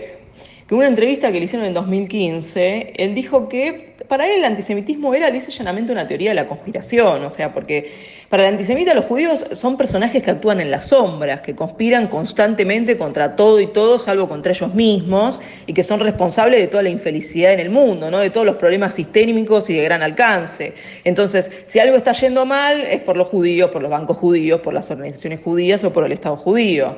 que 0.67 0.75
en 0.75 0.77
una 0.77 0.87
entrevista 0.87 1.31
que 1.31 1.39
le 1.39 1.45
hicieron 1.45 1.65
en 1.65 1.73
2015, 1.73 2.93
él 2.95 3.15
dijo 3.15 3.49
que 3.49 3.86
para 4.07 4.25
él 4.25 4.39
el 4.39 4.45
antisemitismo 4.45 5.13
era 5.13 5.29
lisa 5.29 5.51
llanamente 5.51 5.91
una 5.91 6.07
teoría 6.07 6.31
de 6.31 6.35
la 6.35 6.47
conspiración, 6.47 7.23
o 7.23 7.29
sea, 7.29 7.53
porque 7.53 7.91
para 8.29 8.43
el 8.43 8.53
antisemita 8.53 8.93
los 8.93 9.05
judíos 9.05 9.45
son 9.53 9.77
personajes 9.77 10.23
que 10.23 10.31
actúan 10.31 10.59
en 10.61 10.71
las 10.71 10.87
sombras, 10.87 11.41
que 11.41 11.55
conspiran 11.55 12.07
constantemente 12.07 12.97
contra 12.97 13.35
todo 13.35 13.59
y 13.59 13.67
todo, 13.67 13.99
salvo 13.99 14.27
contra 14.27 14.51
ellos 14.51 14.73
mismos, 14.73 15.39
y 15.65 15.73
que 15.73 15.83
son 15.83 15.99
responsables 15.99 16.59
de 16.59 16.67
toda 16.67 16.83
la 16.83 16.89
infelicidad 16.89 17.53
en 17.53 17.59
el 17.59 17.69
mundo, 17.69 18.09
¿no? 18.09 18.19
de 18.19 18.29
todos 18.29 18.45
los 18.45 18.55
problemas 18.55 18.95
sistémicos 18.95 19.69
y 19.69 19.75
de 19.75 19.83
gran 19.83 20.01
alcance. 20.01 20.73
Entonces, 21.03 21.51
si 21.67 21.79
algo 21.79 21.95
está 21.95 22.13
yendo 22.13 22.45
mal, 22.45 22.81
es 22.81 23.01
por 23.01 23.17
los 23.17 23.27
judíos, 23.27 23.71
por 23.71 23.81
los 23.81 23.91
bancos 23.91 24.17
judíos, 24.17 24.61
por 24.61 24.73
las 24.73 24.89
organizaciones 24.91 25.41
judías 25.43 25.83
o 25.83 25.93
por 25.93 26.05
el 26.05 26.11
Estado 26.11 26.37
judío. 26.37 26.95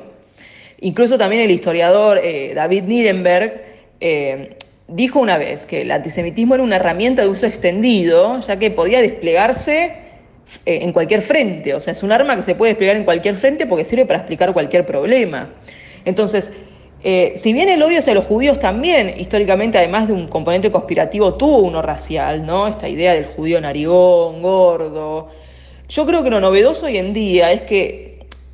Incluso 0.80 1.18
también 1.18 1.42
el 1.42 1.50
historiador 1.50 2.18
eh, 2.22 2.52
David 2.54 2.84
Nirenberg 2.84 3.62
eh, 4.00 4.56
dijo 4.90 5.18
una 5.20 5.38
vez 5.38 5.66
que 5.66 5.82
el 5.82 5.90
antisemitismo 5.90 6.54
era 6.54 6.64
una 6.64 6.76
herramienta 6.76 7.22
de 7.22 7.28
uso 7.28 7.46
extendido, 7.46 8.40
ya 8.40 8.58
que 8.58 8.70
podía 8.70 9.00
desplegarse 9.00 9.92
eh, 10.66 10.80
en 10.82 10.92
cualquier 10.92 11.22
frente, 11.22 11.74
o 11.74 11.80
sea, 11.80 11.92
es 11.92 12.02
un 12.02 12.12
arma 12.12 12.36
que 12.36 12.42
se 12.42 12.54
puede 12.54 12.72
desplegar 12.72 12.96
en 12.96 13.04
cualquier 13.04 13.36
frente 13.36 13.66
porque 13.66 13.84
sirve 13.84 14.04
para 14.06 14.18
explicar 14.18 14.52
cualquier 14.52 14.84
problema. 14.86 15.50
Entonces, 16.04 16.52
eh, 17.02 17.32
si 17.36 17.52
bien 17.52 17.68
el 17.68 17.82
odio 17.82 17.98
hacia 17.98 18.14
los 18.14 18.26
judíos 18.26 18.58
también, 18.58 19.14
históricamente, 19.16 19.78
además 19.78 20.08
de 20.08 20.12
un 20.12 20.28
componente 20.28 20.70
conspirativo, 20.70 21.34
tuvo 21.34 21.58
uno 21.58 21.80
racial, 21.80 22.44
¿no? 22.44 22.68
Esta 22.68 22.88
idea 22.88 23.14
del 23.14 23.26
judío 23.26 23.60
narigón, 23.60 24.42
gordo. 24.42 25.28
Yo 25.88 26.04
creo 26.06 26.22
que 26.22 26.30
lo 26.30 26.40
novedoso 26.40 26.86
hoy 26.86 26.98
en 26.98 27.14
día 27.14 27.52
es 27.52 27.62
que 27.62 28.09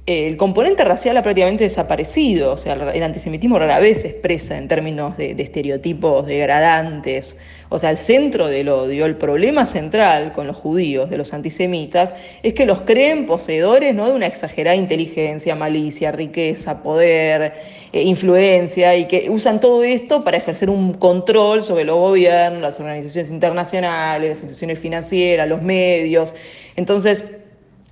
el 0.07 0.37
componente 0.37 0.85
racial 0.85 1.17
ha 1.17 1.23
prácticamente 1.23 1.65
desaparecido, 1.65 2.53
o 2.53 2.57
sea, 2.57 2.75
el 2.75 3.03
antisemitismo 3.03 3.59
rara 3.59 3.81
vez 3.81 4.03
se 4.03 4.09
expresa 4.09 4.57
en 4.57 4.69
términos 4.69 5.17
de, 5.17 5.33
estereotipos 5.33 6.27
degradantes, 6.27 7.37
o 7.71 7.79
sea, 7.81 7.91
el 7.91 7.99
centro 7.99 8.47
del 8.47 8.69
odio, 8.69 9.05
el 9.05 9.17
problema 9.17 9.67
central 9.67 10.33
con 10.33 10.47
los 10.47 10.57
judíos, 10.57 11.11
de 11.11 11.19
los 11.19 11.35
antisemitas, 11.35 12.15
es 12.45 12.55
que 12.55 12.67
los 12.67 12.83
creen 12.83 13.27
poseedores 13.27 13.97
¿no? 13.97 14.07
de 14.07 14.13
una 14.13 14.27
exagerada 14.27 14.77
inteligencia, 14.77 15.57
malicia, 15.57 16.13
riqueza, 16.13 16.85
poder, 16.85 17.55
eh, 17.93 18.03
influencia, 18.03 18.95
y 18.95 19.07
que 19.09 19.29
usan 19.29 19.59
todo 19.59 19.83
esto 19.83 20.23
para 20.23 20.37
ejercer 20.37 20.71
un 20.71 20.95
control 20.95 21.65
sobre 21.65 21.83
los 21.83 21.97
gobiernos, 21.97 22.63
las 22.63 22.79
organizaciones 22.79 23.33
internacionales, 23.33 24.29
las 24.29 24.39
instituciones 24.39 24.79
financieras, 24.79 25.49
los 25.49 25.63
medios, 25.63 26.33
Entonces, 26.77 27.25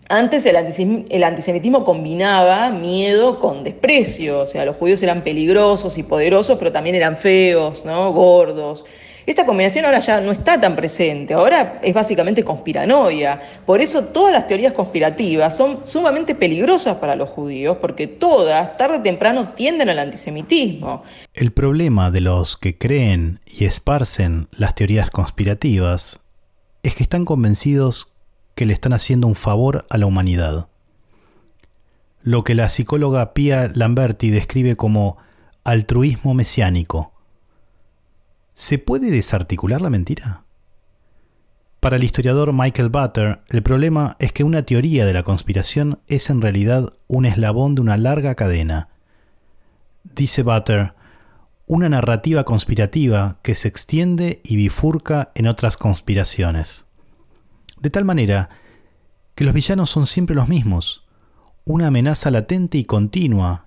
antes 0.09 0.45
el, 0.47 1.25
antisemitismo 1.25 1.85
combinaba 1.85 2.71
miedo 2.71 3.41
con 3.41 3.65
desprecio, 3.65 4.41
o 4.41 4.47
sea, 4.47 4.65
los 4.65 4.77
judíos 4.77 5.03
eran 5.03 5.23
peligrosos 5.23 5.97
y 5.97 6.03
poderosos, 6.03 6.59
pero 6.59 6.73
también 6.73 6.97
eran 6.97 7.17
feos, 7.17 7.85
¿no? 7.85 8.13
gordos. 8.13 8.85
Esta 9.27 9.47
combinación 9.47 9.87
ahora 9.87 10.01
ya 10.01 10.21
no 10.21 10.33
está 10.33 10.61
tan 10.61 10.77
presente, 10.77 11.33
ahora 11.33 11.81
es 11.83 11.95
básicamente 11.95 12.45
conspiranoia. 12.45 13.41
Por 13.65 13.81
eso 13.81 14.05
todas 14.05 14.35
las 14.35 14.47
teorías 14.47 14.75
conspirativas 14.75 15.57
son 15.57 15.81
sumamente 15.87 16.35
peligrosas 16.35 16.99
para 16.99 17.17
los 17.17 17.31
judíos, 17.31 17.79
porque 17.81 18.07
todas, 18.07 18.77
tarde 18.77 18.99
o 18.99 19.03
temprano, 19.03 19.55
tienden 19.55 19.89
al 19.89 19.99
antisemitismo. 19.99 21.05
El 21.33 21.53
problema 21.53 22.11
de 22.11 22.21
los 22.21 22.59
que 22.59 22.77
creen 22.77 23.41
y 23.47 23.65
esparcen 23.65 24.49
las 24.53 24.75
teorías 24.75 25.11
conspirativas 25.11 26.21
es 26.83 26.95
que 26.95 27.03
están 27.03 27.25
convencidos 27.25 28.14
que 28.55 28.67
le 28.67 28.73
están 28.73 28.93
haciendo 28.93 29.27
un 29.27 29.35
favor 29.35 29.87
a 29.91 29.99
la 29.99 30.07
humanidad. 30.07 30.69
Lo 32.23 32.45
que 32.45 32.55
la 32.55 32.69
psicóloga 32.69 33.35
Pia 33.35 33.69
Lamberti 33.75 34.31
describe 34.31 34.77
como 34.77 35.19
altruismo 35.65 36.35
mesiánico. 36.35 37.13
¿Se 38.55 38.79
puede 38.79 39.11
desarticular 39.11 39.83
la 39.83 39.91
mentira? 39.91 40.45
Para 41.81 41.97
el 41.97 42.05
historiador 42.05 42.53
Michael 42.55 42.89
Butter, 42.89 43.41
el 43.51 43.63
problema 43.63 44.17
es 44.19 44.33
que 44.33 44.43
una 44.43 44.63
teoría 44.63 45.05
de 45.05 45.13
la 45.13 45.23
conspiración 45.23 46.01
es 46.09 46.31
en 46.31 46.41
realidad 46.41 46.89
un 47.09 47.27
eslabón 47.27 47.75
de 47.75 47.83
una 47.83 47.99
larga 47.99 48.35
cadena. 48.35 48.89
Dice 50.03 50.43
Butter, 50.43 50.95
una 51.67 51.89
narrativa 51.89 52.45
conspirativa 52.45 53.39
que 53.43 53.55
se 53.55 53.69
extiende 53.69 54.41
y 54.45 54.57
bifurca 54.57 55.31
en 55.35 55.47
otras 55.47 55.77
conspiraciones. 55.77 56.87
De 57.85 57.91
tal 57.91 58.07
manera 58.07 58.49
que 59.35 59.45
los 59.45 59.53
villanos 59.53 59.91
son 59.91 60.07
siempre 60.07 60.35
los 60.35 60.49
mismos, 60.49 61.05
una 61.67 61.89
amenaza 61.89 62.31
latente 62.31 62.79
y 62.79 62.85
continua 62.85 63.67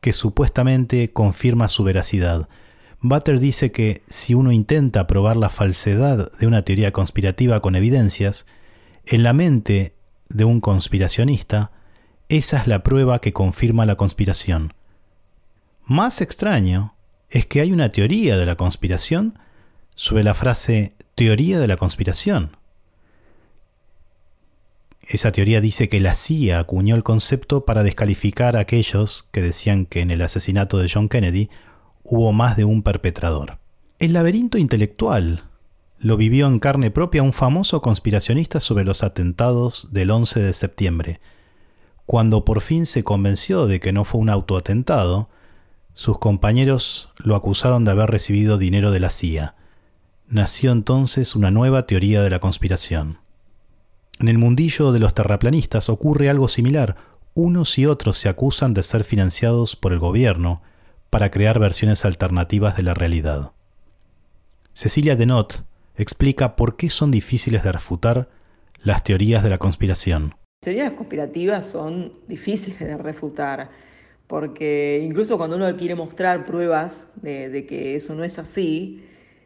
que 0.00 0.12
supuestamente 0.12 1.12
confirma 1.12 1.66
su 1.66 1.82
veracidad. 1.82 2.48
Butter 3.00 3.40
dice 3.40 3.72
que 3.72 4.04
si 4.06 4.34
uno 4.34 4.52
intenta 4.52 5.08
probar 5.08 5.36
la 5.36 5.50
falsedad 5.50 6.30
de 6.38 6.46
una 6.46 6.62
teoría 6.62 6.92
conspirativa 6.92 7.58
con 7.58 7.74
evidencias, 7.74 8.46
en 9.06 9.24
la 9.24 9.32
mente 9.32 9.96
de 10.28 10.44
un 10.44 10.60
conspiracionista, 10.60 11.72
esa 12.28 12.60
es 12.60 12.68
la 12.68 12.84
prueba 12.84 13.20
que 13.20 13.32
confirma 13.32 13.86
la 13.86 13.96
conspiración. 13.96 14.72
Más 15.84 16.20
extraño 16.20 16.94
es 17.28 17.44
que 17.44 17.60
hay 17.60 17.72
una 17.72 17.88
teoría 17.88 18.36
de 18.36 18.46
la 18.46 18.54
conspiración 18.54 19.36
sobre 19.96 20.22
la 20.22 20.34
frase 20.34 20.94
teoría 21.16 21.58
de 21.58 21.66
la 21.66 21.76
conspiración. 21.76 22.57
Esa 25.08 25.32
teoría 25.32 25.62
dice 25.62 25.88
que 25.88 26.00
la 26.00 26.14
CIA 26.14 26.58
acuñó 26.58 26.94
el 26.94 27.02
concepto 27.02 27.64
para 27.64 27.82
descalificar 27.82 28.56
a 28.56 28.60
aquellos 28.60 29.26
que 29.32 29.40
decían 29.40 29.86
que 29.86 30.00
en 30.00 30.10
el 30.10 30.20
asesinato 30.20 30.76
de 30.76 30.90
John 30.92 31.08
Kennedy 31.08 31.48
hubo 32.04 32.32
más 32.32 32.58
de 32.58 32.64
un 32.64 32.82
perpetrador. 32.82 33.58
El 33.98 34.12
laberinto 34.12 34.58
intelectual 34.58 35.44
lo 35.98 36.18
vivió 36.18 36.46
en 36.46 36.58
carne 36.58 36.90
propia 36.90 37.22
un 37.22 37.32
famoso 37.32 37.80
conspiracionista 37.80 38.60
sobre 38.60 38.84
los 38.84 39.02
atentados 39.02 39.88
del 39.92 40.10
11 40.10 40.40
de 40.42 40.52
septiembre. 40.52 41.20
Cuando 42.04 42.44
por 42.44 42.60
fin 42.60 42.84
se 42.84 43.02
convenció 43.02 43.66
de 43.66 43.80
que 43.80 43.94
no 43.94 44.04
fue 44.04 44.20
un 44.20 44.28
autoatentado, 44.28 45.30
sus 45.94 46.18
compañeros 46.18 47.08
lo 47.16 47.34
acusaron 47.34 47.86
de 47.86 47.92
haber 47.92 48.10
recibido 48.10 48.58
dinero 48.58 48.90
de 48.90 49.00
la 49.00 49.08
CIA. 49.08 49.54
Nació 50.28 50.70
entonces 50.70 51.34
una 51.34 51.50
nueva 51.50 51.86
teoría 51.86 52.20
de 52.20 52.28
la 52.28 52.40
conspiración. 52.40 53.20
En 54.20 54.26
el 54.26 54.36
mundillo 54.36 54.90
de 54.90 54.98
los 54.98 55.14
terraplanistas 55.14 55.88
ocurre 55.88 56.28
algo 56.28 56.48
similar. 56.48 56.96
Unos 57.34 57.78
y 57.78 57.86
otros 57.86 58.18
se 58.18 58.28
acusan 58.28 58.74
de 58.74 58.82
ser 58.82 59.04
financiados 59.04 59.76
por 59.76 59.92
el 59.92 60.00
gobierno 60.00 60.60
para 61.08 61.30
crear 61.30 61.60
versiones 61.60 62.04
alternativas 62.04 62.76
de 62.76 62.82
la 62.82 62.94
realidad. 62.94 63.52
Cecilia 64.72 65.14
Denot 65.14 65.64
explica 65.94 66.56
por 66.56 66.76
qué 66.76 66.90
son 66.90 67.12
difíciles 67.12 67.62
de 67.62 67.70
refutar 67.70 68.28
las 68.82 69.04
teorías 69.04 69.44
de 69.44 69.50
la 69.50 69.58
conspiración. 69.58 70.34
Las 70.62 70.74
teorías 70.74 70.92
conspirativas 70.94 71.66
son 71.66 72.12
difíciles 72.26 72.80
de 72.80 72.96
refutar, 72.96 73.70
porque 74.26 75.00
incluso 75.00 75.38
cuando 75.38 75.54
uno 75.54 75.76
quiere 75.76 75.94
mostrar 75.94 76.44
pruebas 76.44 77.06
de, 77.22 77.66
que 77.68 77.94
eso 77.94 78.16
no 78.16 78.24
es 78.24 78.40
así, 78.40 79.04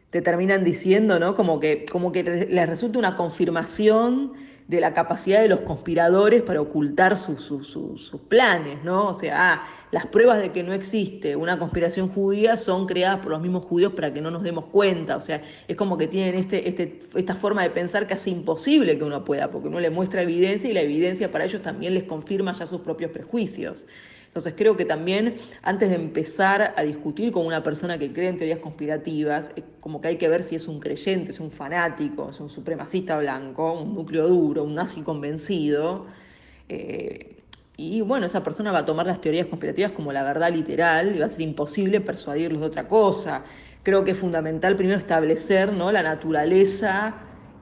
te 0.09 0.23
terminan 0.23 0.63
diciendo, 0.63 1.19
¿no? 1.19 1.35
Como 1.35 1.59
que, 1.59 1.85
como 1.91 2.11
que 2.11 2.23
les 2.23 2.67
resulta 2.67 2.97
una 2.97 3.15
confirmación 3.15 4.33
de 4.67 4.79
la 4.79 4.93
capacidad 4.93 5.41
de 5.41 5.47
los 5.47 5.61
conspiradores 5.61 6.41
para 6.41 6.61
ocultar 6.61 7.17
sus 7.17 8.11
planes, 8.29 8.83
¿no? 8.83 9.09
O 9.09 9.13
sea, 9.13 9.53
ah, 9.53 9.67
las 9.91 10.07
pruebas 10.07 10.41
de 10.41 10.51
que 10.51 10.63
no 10.63 10.73
existe 10.73 11.35
una 11.35 11.59
conspiración 11.59 12.07
judía 12.09 12.57
son 12.57 12.87
creadas 12.87 13.19
por 13.19 13.31
los 13.31 13.41
mismos 13.41 13.65
judíos 13.65 13.93
para 13.93 14.13
que 14.13 14.21
no 14.21 14.31
nos 14.31 14.41
demos 14.41 14.65
cuenta, 14.65 15.17
o 15.17 15.21
sea, 15.21 15.41
es 15.67 15.75
como 15.75 15.97
que 15.97 16.07
tienen 16.07 16.35
este, 16.35 16.67
este, 16.67 16.99
esta 17.15 17.35
forma 17.35 17.63
de 17.63 17.69
pensar 17.69 18.07
hace 18.13 18.29
imposible 18.29 18.97
que 18.97 19.03
uno 19.03 19.25
pueda, 19.25 19.51
porque 19.51 19.67
uno 19.67 19.79
le 19.79 19.89
muestra 19.89 20.21
evidencia 20.21 20.69
y 20.69 20.73
la 20.73 20.81
evidencia 20.81 21.31
para 21.31 21.45
ellos 21.45 21.61
también 21.61 21.93
les 21.93 22.03
confirma 22.03 22.53
ya 22.53 22.65
sus 22.65 22.81
propios 22.81 23.11
prejuicios. 23.11 23.85
Entonces 24.33 24.55
creo 24.57 24.75
que 24.75 24.83
también 24.83 25.35
antes 25.61 25.89
de 25.89 25.95
empezar 25.95 26.73
a 26.75 26.81
discutir 26.81 27.31
con 27.31 27.45
una 27.45 27.61
persona 27.61 27.99
que 27.99 28.11
cree 28.11 28.29
en 28.29 28.35
teorías 28.35 28.57
conspirativas, 28.57 29.53
como 29.79 30.01
que 30.01 30.07
hay 30.07 30.17
que 30.17 30.27
ver 30.27 30.41
si 30.41 30.55
es 30.55 30.67
un 30.67 30.79
creyente, 30.79 31.29
es 31.29 31.39
un 31.39 31.51
fanático, 31.51 32.31
es 32.31 32.39
un 32.39 32.49
supremacista 32.49 33.15
blanco, 33.19 33.73
un 33.79 33.93
núcleo 33.93 34.27
duro, 34.27 34.63
un 34.63 34.73
nazi 34.73 35.03
convencido. 35.03 36.07
Eh, 36.67 37.43
y 37.77 38.01
bueno, 38.01 38.25
esa 38.25 38.41
persona 38.41 38.71
va 38.71 38.79
a 38.79 38.85
tomar 38.85 39.05
las 39.05 39.21
teorías 39.21 39.45
conspirativas 39.45 39.91
como 39.91 40.11
la 40.11 40.23
verdad 40.23 40.51
literal 40.51 41.15
y 41.15 41.19
va 41.19 41.27
a 41.27 41.29
ser 41.29 41.41
imposible 41.41 42.01
persuadirlos 42.01 42.59
de 42.61 42.65
otra 42.65 42.87
cosa. 42.87 43.43
Creo 43.83 44.03
que 44.03 44.11
es 44.11 44.17
fundamental 44.17 44.75
primero 44.75 44.97
establecer 44.97 45.71
¿no? 45.71 45.91
la 45.91 46.01
naturaleza 46.01 47.13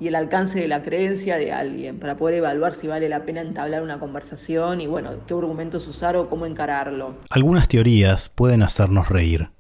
y 0.01 0.07
el 0.07 0.15
alcance 0.15 0.59
de 0.59 0.67
la 0.67 0.81
creencia 0.81 1.37
de 1.37 1.51
alguien 1.51 1.99
para 1.99 2.17
poder 2.17 2.37
evaluar 2.37 2.73
si 2.73 2.87
vale 2.87 3.07
la 3.07 3.23
pena 3.23 3.41
entablar 3.41 3.83
una 3.83 3.99
conversación 3.99 4.81
y 4.81 4.87
bueno, 4.87 5.11
qué 5.27 5.35
argumentos 5.35 5.87
usar 5.87 6.15
o 6.15 6.27
cómo 6.27 6.47
encararlo. 6.47 7.19
Algunas 7.29 7.67
teorías 7.67 8.27
pueden 8.27 8.63
hacernos 8.63 9.09
reír. 9.09 9.51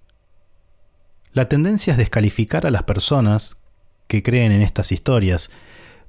La 1.31 1.45
tendencia 1.45 1.91
es 1.91 1.97
descalificar 1.97 2.65
a 2.65 2.71
las 2.71 2.81
personas 2.83 3.61
que 4.07 4.23
creen 4.23 4.51
en 4.51 4.63
estas 4.63 4.91
historias, 4.91 5.51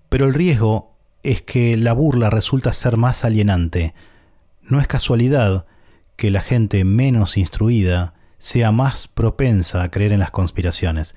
pero 0.09 0.25
el 0.25 0.33
riesgo 0.33 0.97
es 1.23 1.43
que 1.43 1.77
la 1.77 1.93
burla 1.93 2.31
resulta 2.31 2.73
ser 2.73 2.97
más 2.97 3.27
alienante. 3.27 3.93
No 4.63 4.81
es 4.81 4.87
casualidad 4.87 5.67
que 6.17 6.31
la 6.31 6.41
gente 6.41 6.85
menos 6.85 7.37
instruida 7.37 8.15
sea 8.39 8.73
más 8.73 9.09
propensa 9.09 9.83
a 9.83 9.91
creer 9.91 10.13
en 10.13 10.21
las 10.21 10.31
conspiraciones 10.31 11.17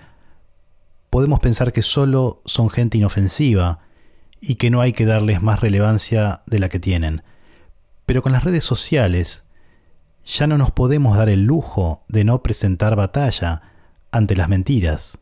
podemos 1.15 1.39
pensar 1.39 1.71
que 1.71 1.82
solo 1.82 2.41
son 2.43 2.69
gente 2.69 2.97
inofensiva 2.97 3.80
y 4.41 4.56
que 4.56 4.69
no 4.69 4.82
hay 4.82 4.91
que 4.91 5.06
darles 5.06 5.41
más 5.41 5.62
relevancia 5.62 6.41
de 6.45 6.60
la 6.60 6.67
que 6.67 6.78
tienen. 6.78 7.23
Pero 8.06 8.21
con 8.21 8.34
las 8.34 8.43
redes 8.43 8.65
sociales 8.65 9.45
ya 10.25 10.45
no 10.45 10.58
nos 10.58 10.71
podemos 10.71 11.17
dar 11.17 11.30
el 11.30 11.45
lujo 11.45 12.04
de 12.10 12.25
no 12.25 12.43
presentar 12.43 12.97
batalla 12.97 13.62
ante 14.12 14.36
las 14.36 14.49
mentiras, 14.49 15.17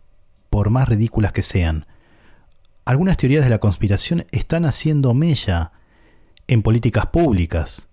por 0.49 0.71
más 0.71 0.89
ridículas 0.89 1.31
que 1.31 1.43
sean. 1.43 1.85
Algunas 2.85 3.15
teorías 3.17 3.43
de 3.43 3.51
la 3.51 3.59
conspiración 3.59 4.25
están 4.31 4.65
haciendo 4.65 5.13
mella 5.13 5.73
en 6.47 6.63
políticas 6.63 7.05
públicas 7.05 7.87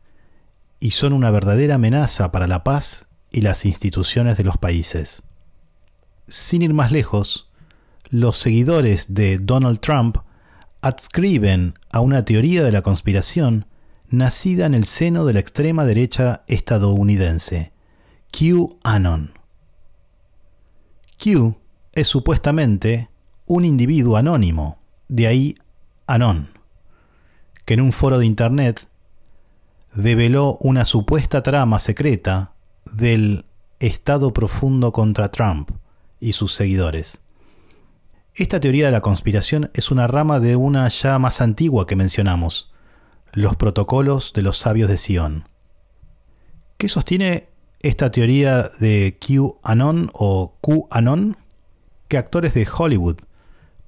y 0.78 0.92
son 0.92 1.12
una 1.12 1.30
verdadera 1.30 1.74
amenaza 1.74 2.32
para 2.32 2.46
la 2.46 2.64
paz 2.64 3.08
y 3.30 3.42
las 3.42 3.66
instituciones 3.66 4.38
de 4.38 4.44
los 4.44 4.56
países. 4.56 5.22
Sin 6.28 6.62
ir 6.62 6.72
más 6.72 6.92
lejos, 6.92 7.49
los 8.10 8.38
seguidores 8.38 9.14
de 9.14 9.38
Donald 9.38 9.80
Trump 9.80 10.18
adscriben 10.82 11.74
a 11.92 12.00
una 12.00 12.24
teoría 12.24 12.64
de 12.64 12.72
la 12.72 12.82
conspiración 12.82 13.66
nacida 14.08 14.66
en 14.66 14.74
el 14.74 14.84
seno 14.84 15.24
de 15.24 15.34
la 15.34 15.40
extrema 15.40 15.84
derecha 15.84 16.42
estadounidense, 16.48 17.72
QAnon. 18.32 19.32
Q 21.22 21.56
es 21.94 22.08
supuestamente 22.08 23.10
un 23.46 23.64
individuo 23.64 24.16
anónimo, 24.16 24.78
de 25.08 25.26
ahí 25.26 25.56
Anon, 26.06 26.50
que 27.64 27.74
en 27.74 27.80
un 27.80 27.92
foro 27.92 28.18
de 28.18 28.26
Internet 28.26 28.88
develó 29.94 30.56
una 30.60 30.84
supuesta 30.84 31.42
trama 31.42 31.78
secreta 31.78 32.54
del 32.92 33.44
Estado 33.78 34.32
profundo 34.32 34.92
contra 34.92 35.30
Trump 35.30 35.70
y 36.18 36.32
sus 36.32 36.52
seguidores. 36.52 37.22
Esta 38.34 38.60
teoría 38.60 38.86
de 38.86 38.92
la 38.92 39.00
conspiración 39.00 39.70
es 39.74 39.90
una 39.90 40.06
rama 40.06 40.40
de 40.40 40.56
una 40.56 40.88
ya 40.88 41.18
más 41.18 41.40
antigua 41.40 41.86
que 41.86 41.96
mencionamos, 41.96 42.72
los 43.32 43.56
protocolos 43.56 44.32
de 44.32 44.42
los 44.42 44.56
sabios 44.58 44.88
de 44.88 44.96
Sion. 44.96 45.48
¿Qué 46.78 46.88
sostiene 46.88 47.48
esta 47.82 48.10
teoría 48.10 48.68
de 48.78 49.18
QAnon 49.18 50.10
o 50.14 50.56
QAnon? 50.60 51.36
Que 52.08 52.18
actores 52.18 52.54
de 52.54 52.66
Hollywood 52.66 53.18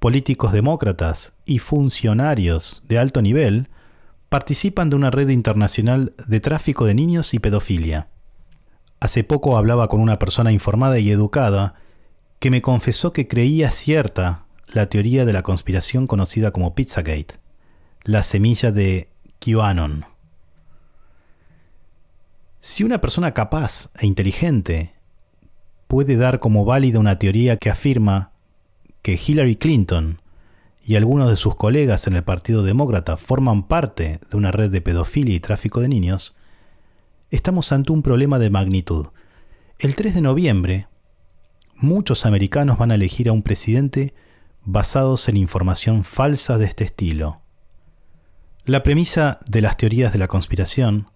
políticos 0.03 0.51
demócratas 0.51 1.35
y 1.45 1.61
funcionarios 1.61 2.83
de 2.89 2.99
alto 2.99 3.23
nivel 3.23 3.69
participan 4.29 4.91
de 4.91 4.97
una 4.97 5.13
red 5.13 5.29
internacional 5.29 6.13
de 6.27 6.41
tráfico 6.41 6.87
de 6.87 6.95
niños 6.95 7.35
y 7.35 7.39
pedofilia. 7.39 8.09
Hace 8.99 9.23
poco 9.23 9.57
hablaba 9.57 9.87
con 9.87 10.01
una 10.01 10.19
persona 10.19 10.51
informada 10.51 10.99
y 10.99 11.11
educada 11.11 11.77
que 12.43 12.51
me 12.51 12.61
confesó 12.61 13.13
que 13.13 13.29
creía 13.29 13.71
cierta 13.71 14.47
la 14.67 14.87
teoría 14.87 15.25
de 15.25 15.33
la 15.33 15.45
conspiración 15.45 16.09
conocida 16.09 16.51
como 16.51 16.75
Pizzagate, 16.75 17.37
la 18.03 18.25
semilla 18.25 18.73
de 18.73 19.11
QAnon. 19.39 20.07
Si 22.59 22.83
una 22.83 23.01
persona 23.01 23.33
capaz 23.33 23.91
e 23.97 24.09
inteligente 24.09 24.93
puede 25.87 26.17
dar 26.17 26.41
como 26.41 26.65
válida 26.65 26.99
una 26.99 27.17
teoría 27.17 27.59
que 27.59 27.71
afirma 27.71 28.33
que 29.03 29.17
Hillary 29.25 29.55
Clinton 29.55 30.21
y 30.83 30.97
algunos 30.97 31.31
de 31.31 31.37
sus 31.37 31.55
colegas 31.55 32.09
en 32.09 32.15
el 32.15 32.25
Partido 32.25 32.65
Demócrata 32.65 33.19
forman 33.19 33.69
parte 33.69 34.19
de 34.29 34.37
una 34.37 34.51
red 34.51 34.73
de 34.73 34.81
pedofilia 34.81 35.37
y 35.37 35.39
tráfico 35.39 35.81
de 35.81 35.89
niños, 35.89 36.37
estamos 37.31 37.71
ante 37.71 37.93
un 37.93 38.03
problema 38.03 38.41
de 38.41 38.51
magnitud. 38.51 39.11
El 39.79 39.95
3 39.95 40.15
de 40.15 40.23
noviembre, 40.23 40.89
muchos 41.83 42.27
americanos 42.27 42.79
van 42.79 42.91
a 42.91 42.95
elegir 42.95 43.29
a 43.29 43.33
un 43.33 43.43
presidente 43.43 44.15
basados 44.65 45.29
en 45.29 45.37
información 45.37 46.05
falsa 46.05 46.59
de 46.59 46.67
este 46.67 46.85
estilo. 46.85 47.41
La 48.65 48.83
premisa 48.83 49.41
de 49.49 49.61
las 49.61 49.77
teorías 49.77 50.13
de 50.13 50.19
la 50.19 50.29
conspiración 50.29 51.09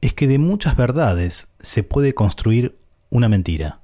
es 0.00 0.14
que 0.14 0.26
de 0.26 0.38
muchas 0.38 0.74
verdades 0.76 1.52
se 1.58 1.82
puede 1.82 2.14
construir 2.14 2.78
una 3.10 3.28
mentira. 3.28 3.80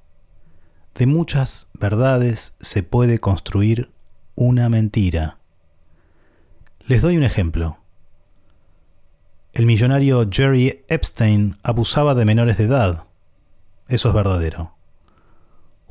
De 0.95 1.07
muchas 1.07 1.69
verdades 1.75 2.55
se 2.61 2.83
puede 2.83 3.19
construir 3.19 3.93
una 4.35 4.69
mentira. 4.69 5.39
Les 6.87 7.03
doy 7.03 7.19
un 7.19 7.25
ejemplo. 7.25 7.79
El 9.53 9.67
millonario 9.67 10.27
Jerry 10.31 10.85
Epstein 10.89 11.59
abusaba 11.63 12.15
de 12.15 12.25
menores 12.25 12.57
de 12.57 12.65
edad. 12.65 13.05
Eso 13.87 14.09
es 14.09 14.15
verdadero. 14.15 14.78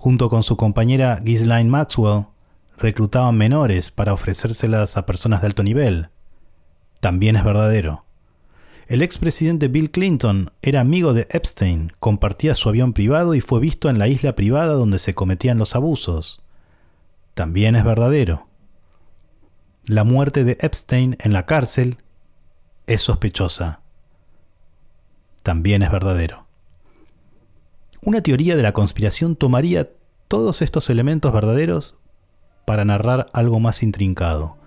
Junto 0.08 0.30
con 0.30 0.42
su 0.42 0.56
compañera 0.56 1.20
Ghislaine 1.22 1.70
Maxwell, 1.70 2.28
reclutaban 2.78 3.36
menores 3.36 3.92
para 3.92 4.14
ofrecérselas 4.14 4.96
a 4.96 5.06
personas 5.06 5.42
de 5.42 5.48
alto 5.48 5.64
nivel. 5.64 6.08
También 7.02 7.36
es 7.36 7.44
verdadero. 7.44 8.06
El 8.88 9.02
expresidente 9.02 9.68
Bill 9.68 9.92
Clinton 9.92 10.52
era 10.62 10.80
amigo 10.80 11.14
de 11.14 11.28
Epstein, 11.30 11.92
compartía 12.00 12.56
su 12.56 12.70
avión 12.70 12.94
privado 12.94 13.36
y 13.36 13.42
fue 13.42 13.60
visto 13.60 13.90
en 13.90 14.00
la 14.00 14.08
isla 14.08 14.34
privada 14.34 14.72
donde 14.76 14.98
se 14.98 15.14
cometían 15.14 15.58
los 15.58 15.76
abusos. 15.76 16.40
También 17.34 17.76
es 17.76 17.84
verdadero. 17.84 18.48
La 19.88 20.06
muerte 20.06 20.46
de 20.46 20.58
Epstein 20.62 21.18
en 21.20 21.34
la 21.34 21.46
cárcel 21.46 21.98
es 22.86 23.02
sospechosa. 23.02 23.82
También 25.44 25.82
es 25.82 25.92
verdadero. 25.92 26.48
Una 28.02 28.22
teoría 28.22 28.56
de 28.56 28.64
la 28.64 28.72
conspiración 28.72 29.36
tomaría 29.36 29.90
todos 30.28 30.62
estos 30.62 30.90
elementos 30.90 31.32
verdaderos 31.32 31.96
para 32.66 32.84
narrar 32.84 33.28
algo 33.34 33.60
más 33.60 33.84
intrincado. 33.84 34.58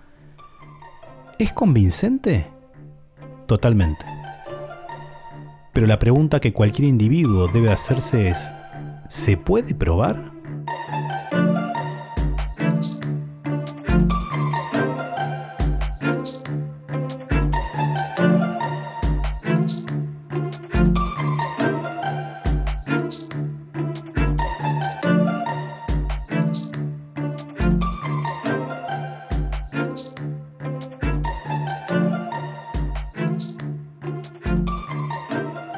¿Es 1.37 1.53
convincente? 1.53 2.47
Totalmente. 3.47 4.05
Pero 5.73 5.87
la 5.87 5.99
pregunta 5.99 6.39
que 6.39 6.53
cualquier 6.53 6.87
individuo 6.87 7.47
debe 7.47 7.71
hacerse 7.71 8.29
es, 8.29 8.53
¿se 9.07 9.37
puede 9.37 9.75
probar? 9.75 10.31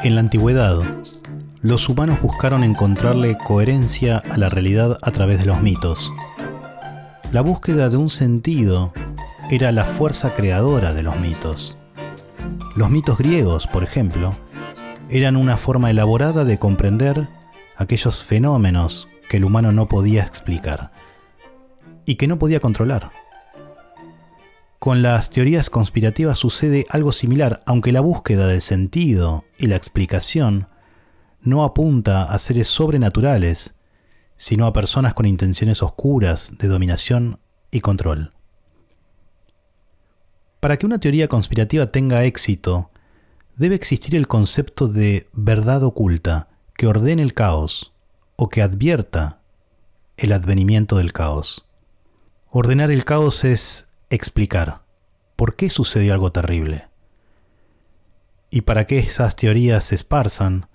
En 0.03 0.15
la 0.15 0.19
antigüedad, 0.19 0.81
los 1.61 1.87
humanos 1.87 2.19
buscaron 2.21 2.65
encontrarle 2.65 3.37
coherencia 3.37 4.17
a 4.17 4.37
la 4.37 4.49
realidad 4.49 4.97
a 5.01 5.11
través 5.11 5.39
de 5.39 5.45
los 5.45 5.61
mitos. 5.61 6.13
La 7.31 7.39
búsqueda 7.39 7.87
de 7.87 7.95
un 7.95 8.09
sentido 8.09 8.91
era 9.49 9.71
la 9.71 9.85
fuerza 9.85 10.33
creadora 10.33 10.93
de 10.93 11.03
los 11.03 11.17
mitos. 11.21 11.77
Los 12.75 12.89
mitos 12.89 13.17
griegos, 13.17 13.65
por 13.67 13.81
ejemplo, 13.81 14.33
eran 15.09 15.37
una 15.37 15.55
forma 15.55 15.89
elaborada 15.89 16.43
de 16.43 16.59
comprender 16.59 17.29
aquellos 17.77 18.25
fenómenos 18.25 19.07
que 19.29 19.37
el 19.37 19.45
humano 19.45 19.71
no 19.71 19.87
podía 19.87 20.23
explicar 20.23 20.91
y 22.05 22.15
que 22.15 22.27
no 22.27 22.37
podía 22.37 22.59
controlar. 22.59 23.22
Con 24.83 25.01
las 25.01 25.29
teorías 25.29 25.69
conspirativas 25.69 26.37
sucede 26.37 26.85
algo 26.89 27.13
similar, 27.13 27.63
aunque 27.65 27.93
la 27.93 28.01
búsqueda 28.01 28.47
del 28.47 28.59
sentido 28.59 29.45
y 29.57 29.67
la 29.67 29.77
explicación 29.77 30.67
no 31.39 31.63
apunta 31.63 32.25
a 32.25 32.37
seres 32.37 32.67
sobrenaturales, 32.67 33.75
sino 34.35 34.65
a 34.65 34.73
personas 34.73 35.13
con 35.13 35.25
intenciones 35.25 35.81
oscuras 35.81 36.55
de 36.59 36.67
dominación 36.67 37.39
y 37.71 37.79
control. 37.79 38.33
Para 40.59 40.75
que 40.75 40.85
una 40.85 40.99
teoría 40.99 41.29
conspirativa 41.29 41.89
tenga 41.89 42.25
éxito, 42.25 42.91
debe 43.55 43.75
existir 43.75 44.17
el 44.17 44.27
concepto 44.27 44.89
de 44.89 45.29
verdad 45.31 45.81
oculta 45.85 46.49
que 46.75 46.87
ordene 46.87 47.21
el 47.21 47.33
caos 47.33 47.93
o 48.35 48.49
que 48.49 48.61
advierta 48.61 49.39
el 50.17 50.33
advenimiento 50.33 50.97
del 50.97 51.13
caos. 51.13 51.65
Ordenar 52.49 52.91
el 52.91 53.05
caos 53.05 53.45
es 53.45 53.87
explicar 54.13 54.83
por 55.35 55.55
qué 55.55 55.69
sucedió 55.69 56.13
algo 56.13 56.31
terrible. 56.31 56.87
Y 58.49 58.61
para 58.61 58.85
que 58.85 58.99
esas 58.99 59.35
teorías 59.35 59.85
se 59.85 59.95
esparzan, 59.95 60.67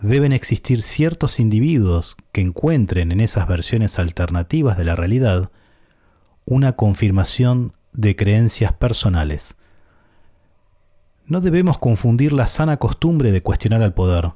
deben 0.00 0.32
existir 0.32 0.82
ciertos 0.82 1.38
individuos 1.38 2.16
que 2.32 2.40
encuentren 2.40 3.12
en 3.12 3.20
esas 3.20 3.46
versiones 3.46 3.98
alternativas 3.98 4.78
de 4.78 4.84
la 4.84 4.96
realidad 4.96 5.50
una 6.46 6.72
confirmación 6.72 7.72
de 7.92 8.16
creencias 8.16 8.72
personales. 8.72 9.56
No 11.26 11.40
debemos 11.40 11.78
confundir 11.78 12.32
la 12.32 12.46
sana 12.46 12.78
costumbre 12.78 13.30
de 13.30 13.42
cuestionar 13.42 13.82
al 13.82 13.94
poder, 13.94 14.32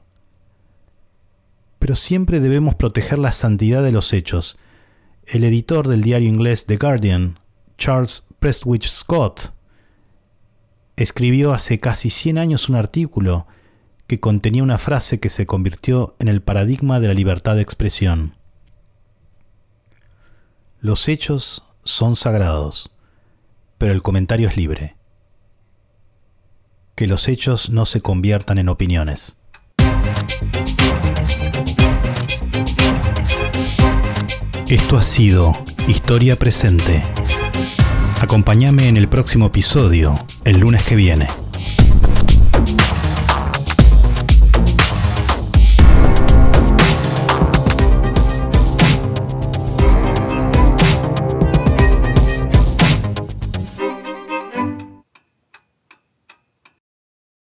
pero 1.78 1.96
siempre 1.96 2.40
debemos 2.40 2.74
proteger 2.74 3.18
la 3.18 3.32
santidad 3.32 3.82
de 3.82 3.92
los 3.92 4.12
hechos. 4.12 4.58
El 5.26 5.44
editor 5.44 5.88
del 5.88 6.02
diario 6.02 6.28
inglés 6.28 6.66
The 6.66 6.76
Guardian, 6.76 7.40
Charles 7.78 8.23
Prestwich 8.44 8.90
Scott, 8.90 9.54
escribió 10.96 11.54
hace 11.54 11.80
casi 11.80 12.10
100 12.10 12.36
años 12.36 12.68
un 12.68 12.74
artículo 12.76 13.46
que 14.06 14.20
contenía 14.20 14.62
una 14.62 14.76
frase 14.76 15.18
que 15.18 15.30
se 15.30 15.46
convirtió 15.46 16.14
en 16.18 16.28
el 16.28 16.42
paradigma 16.42 17.00
de 17.00 17.08
la 17.08 17.14
libertad 17.14 17.54
de 17.56 17.62
expresión. 17.62 18.36
Los 20.78 21.08
hechos 21.08 21.64
son 21.84 22.16
sagrados, 22.16 22.90
pero 23.78 23.94
el 23.94 24.02
comentario 24.02 24.46
es 24.46 24.58
libre. 24.58 24.98
Que 26.96 27.06
los 27.06 27.28
hechos 27.28 27.70
no 27.70 27.86
se 27.86 28.02
conviertan 28.02 28.58
en 28.58 28.68
opiniones. 28.68 29.38
Esto 34.68 34.98
ha 34.98 35.02
sido 35.02 35.54
Historia 35.88 36.38
Presente. 36.38 37.23
Acompáñame 38.24 38.88
en 38.88 38.96
el 38.96 39.06
próximo 39.06 39.48
episodio, 39.48 40.18
el 40.46 40.58
lunes 40.58 40.82
que 40.84 40.96
viene. 40.96 41.43